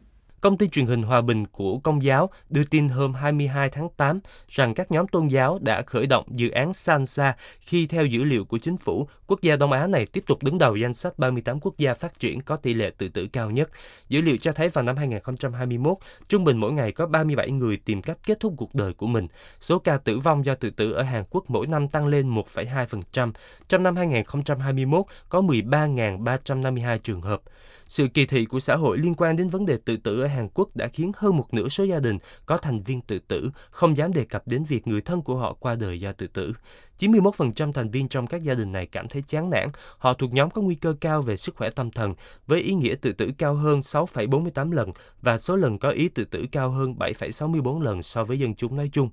Công 0.45 0.57
ty 0.57 0.69
truyền 0.69 0.87
hình 0.87 1.03
Hòa 1.03 1.21
Bình 1.21 1.47
của 1.47 1.79
Công 1.79 2.05
giáo 2.05 2.31
đưa 2.51 2.65
tin 2.65 2.89
hôm 2.89 3.15
22 3.15 3.69
tháng 3.69 3.89
8 3.97 4.21
rằng 4.49 4.75
các 4.75 4.91
nhóm 4.91 5.07
tôn 5.09 5.29
giáo 5.29 5.59
đã 5.63 5.83
khởi 5.83 6.07
động 6.07 6.25
dự 6.29 6.51
án 6.51 6.73
Sansa 6.73 7.37
khi 7.61 7.87
theo 7.87 8.07
dữ 8.07 8.25
liệu 8.25 8.45
của 8.45 8.59
chính 8.59 8.77
phủ, 8.77 9.09
quốc 9.27 9.43
gia 9.43 9.57
Đông 9.57 9.73
Á 9.73 9.87
này 9.87 10.07
tiếp 10.07 10.25
tục 10.27 10.43
đứng 10.43 10.59
đầu 10.59 10.77
danh 10.77 10.95
sách 10.95 11.19
38 11.19 11.61
quốc 11.61 11.79
gia 11.79 11.95
phát 11.95 12.21
triển 12.21 12.41
có 12.41 12.57
tỷ 12.57 12.75
lệ 12.75 12.91
tự 12.99 13.09
tử 13.09 13.27
cao 13.33 13.51
nhất. 13.51 13.71
Dữ 14.09 14.23
liệu 14.23 14.37
cho 14.37 14.53
thấy 14.53 14.69
vào 14.69 14.85
năm 14.85 14.97
2021, 14.97 15.97
trung 16.29 16.45
bình 16.45 16.57
mỗi 16.57 16.73
ngày 16.73 16.93
có 16.93 17.07
37 17.07 17.51
người 17.51 17.77
tìm 17.77 18.03
cách 18.03 18.19
kết 18.27 18.41
thúc 18.41 18.55
cuộc 18.57 18.75
đời 18.75 18.93
của 18.93 19.07
mình. 19.07 19.27
Số 19.61 19.79
ca 19.79 19.97
tử 19.97 20.19
vong 20.19 20.45
do 20.45 20.55
tự 20.55 20.71
tử 20.71 20.93
ở 20.93 21.03
Hàn 21.03 21.25
Quốc 21.31 21.45
mỗi 21.49 21.67
năm 21.67 21.89
tăng 21.89 22.07
lên 22.07 22.35
1,2%. 22.35 23.33
Trong 23.69 23.83
năm 23.83 23.97
2021, 23.97 25.05
có 25.29 25.41
13.352 25.41 26.99
trường 26.99 27.21
hợp. 27.21 27.43
Sự 27.89 28.09
kỳ 28.15 28.27
thị 28.27 28.45
của 28.45 28.61
xã 28.61 28.77
hội 28.77 28.99
liên 28.99 29.15
quan 29.15 29.37
đến 29.37 29.49
vấn 29.49 29.67
đề 29.67 29.79
tự 29.85 29.97
tử 29.97 30.23
ở 30.23 30.27
Hàn 30.35 30.49
Quốc 30.55 30.77
đã 30.77 30.89
khiến 30.89 31.13
hơn 31.17 31.37
một 31.37 31.55
nửa 31.55 31.69
số 31.69 31.85
gia 31.85 32.01
đình 32.01 32.19
có 32.47 32.57
thành 32.57 32.83
viên 32.83 33.01
tự 33.01 33.19
tử 33.19 33.51
không 33.71 33.97
dám 33.97 34.13
đề 34.13 34.25
cập 34.25 34.49
đến 34.49 34.65
việc 34.65 34.87
người 34.87 35.01
thân 35.01 35.23
của 35.23 35.37
họ 35.37 35.53
qua 35.53 35.75
đời 35.75 36.01
do 36.01 36.13
tự 36.13 36.27
tử. 36.27 36.53
91% 36.99 37.73
thành 37.73 37.91
viên 37.91 38.09
trong 38.09 38.27
các 38.27 38.43
gia 38.43 38.55
đình 38.55 38.73
này 38.73 38.87
cảm 38.87 39.09
thấy 39.09 39.23
chán 39.23 39.51
nản, 39.51 39.69
họ 39.99 40.15
thuộc 40.15 40.33
nhóm 40.33 40.51
có 40.51 40.63
nguy 40.63 40.75
cơ 40.75 40.95
cao 41.01 41.23
về 41.23 41.37
sức 41.37 41.57
khỏe 41.57 41.71
tâm 41.71 41.91
thần, 41.91 42.15
với 42.47 42.61
ý 42.61 42.75
nghĩa 42.75 42.95
tự 42.95 43.13
tử 43.13 43.31
cao 43.39 43.55
hơn 43.55 43.81
6,48 43.81 44.73
lần 44.73 44.91
và 45.23 45.39
số 45.39 45.57
lần 45.57 45.79
có 45.79 45.89
ý 45.89 46.09
tự 46.09 46.25
tử 46.25 46.47
cao 46.53 46.71
hơn 46.71 46.95
7,64 46.99 47.83
lần 47.83 48.03
so 48.03 48.25
với 48.25 48.39
dân 48.39 48.55
chúng 48.55 48.77
nói 48.77 48.91
chung. 48.93 49.11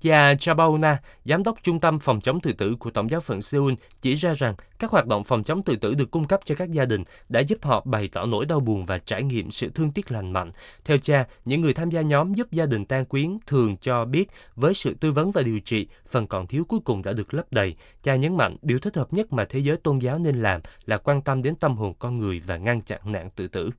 Cha 0.00 0.34
Chabauna, 0.34 1.00
giám 1.24 1.42
đốc 1.42 1.58
trung 1.62 1.80
tâm 1.80 1.98
phòng 1.98 2.20
chống 2.20 2.40
tự 2.40 2.52
tử 2.52 2.76
của 2.78 2.90
Tổng 2.90 3.10
giáo 3.10 3.20
phận 3.20 3.42
Seoul, 3.42 3.72
chỉ 4.02 4.14
ra 4.14 4.34
rằng 4.34 4.54
các 4.78 4.90
hoạt 4.90 5.06
động 5.06 5.24
phòng 5.24 5.44
chống 5.44 5.62
tự 5.62 5.76
tử 5.76 5.94
được 5.94 6.10
cung 6.10 6.26
cấp 6.26 6.40
cho 6.44 6.54
các 6.54 6.72
gia 6.72 6.84
đình 6.84 7.04
đã 7.28 7.40
giúp 7.40 7.58
họ 7.62 7.82
bày 7.84 8.08
tỏ 8.08 8.26
nỗi 8.26 8.46
đau 8.46 8.60
buồn 8.60 8.86
và 8.86 8.98
trải 8.98 9.22
nghiệm 9.22 9.50
sự 9.50 9.68
thương 9.74 9.92
tiếc 9.92 10.12
lành 10.12 10.32
mạnh. 10.32 10.52
Theo 10.84 10.98
cha, 10.98 11.26
những 11.44 11.60
người 11.60 11.74
tham 11.74 11.90
gia 11.90 12.00
nhóm 12.00 12.34
giúp 12.34 12.52
gia 12.52 12.66
đình 12.66 12.84
tan 12.84 13.04
quyến 13.04 13.38
thường 13.46 13.76
cho 13.76 14.04
biết 14.04 14.30
với 14.56 14.74
sự 14.74 14.94
tư 14.94 15.12
vấn 15.12 15.32
và 15.32 15.42
điều 15.42 15.60
trị, 15.60 15.88
phần 16.08 16.26
còn 16.26 16.46
thiếu 16.46 16.64
cuối 16.64 16.80
cùng 16.84 17.02
đã 17.02 17.12
được 17.12 17.34
lấp 17.34 17.46
đầy. 17.50 17.76
Cha 18.02 18.16
nhấn 18.16 18.36
mạnh 18.36 18.56
điều 18.62 18.78
thích 18.78 18.96
hợp 18.96 19.12
nhất 19.12 19.32
mà 19.32 19.44
thế 19.44 19.58
giới 19.58 19.76
tôn 19.76 19.98
giáo 19.98 20.18
nên 20.18 20.42
làm 20.42 20.60
là 20.86 20.96
quan 20.96 21.22
tâm 21.22 21.42
đến 21.42 21.54
tâm 21.54 21.76
hồn 21.76 21.94
con 21.98 22.18
người 22.18 22.40
và 22.46 22.56
ngăn 22.56 22.82
chặn 22.82 23.00
nạn 23.04 23.30
tự 23.36 23.48
tử. 23.48 23.70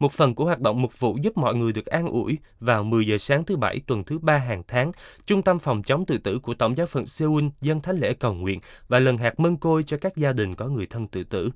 Một 0.00 0.12
phần 0.12 0.34
của 0.34 0.44
hoạt 0.44 0.60
động 0.60 0.82
mục 0.82 1.00
vụ 1.00 1.16
giúp 1.22 1.36
mọi 1.36 1.54
người 1.54 1.72
được 1.72 1.86
an 1.86 2.06
ủi 2.06 2.38
vào 2.60 2.84
10 2.84 3.06
giờ 3.06 3.18
sáng 3.18 3.44
thứ 3.44 3.56
Bảy 3.56 3.80
tuần 3.86 4.04
thứ 4.04 4.18
ba 4.18 4.38
hàng 4.38 4.62
tháng, 4.68 4.92
Trung 5.26 5.42
tâm 5.42 5.58
phòng 5.58 5.82
chống 5.82 6.06
tự 6.06 6.18
tử 6.18 6.38
của 6.38 6.54
Tổng 6.54 6.76
giáo 6.76 6.86
phận 6.86 7.06
Seoul 7.06 7.44
dân 7.60 7.80
thánh 7.80 7.98
lễ 7.98 8.14
cầu 8.14 8.34
nguyện 8.34 8.60
và 8.88 8.98
lần 8.98 9.18
hạt 9.18 9.40
mân 9.40 9.56
côi 9.56 9.82
cho 9.82 9.96
các 9.96 10.16
gia 10.16 10.32
đình 10.32 10.54
có 10.54 10.66
người 10.66 10.86
thân 10.86 11.08
tự 11.08 11.24
tử. 11.24 11.50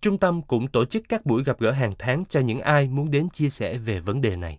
Trung 0.00 0.18
tâm 0.18 0.42
cũng 0.42 0.66
tổ 0.66 0.84
chức 0.84 1.02
các 1.08 1.26
buổi 1.26 1.44
gặp 1.44 1.60
gỡ 1.60 1.70
hàng 1.70 1.92
tháng 1.98 2.24
cho 2.28 2.40
những 2.40 2.60
ai 2.60 2.88
muốn 2.88 3.10
đến 3.10 3.28
chia 3.30 3.48
sẻ 3.48 3.78
về 3.78 4.00
vấn 4.00 4.20
đề 4.20 4.36
này. 4.36 4.58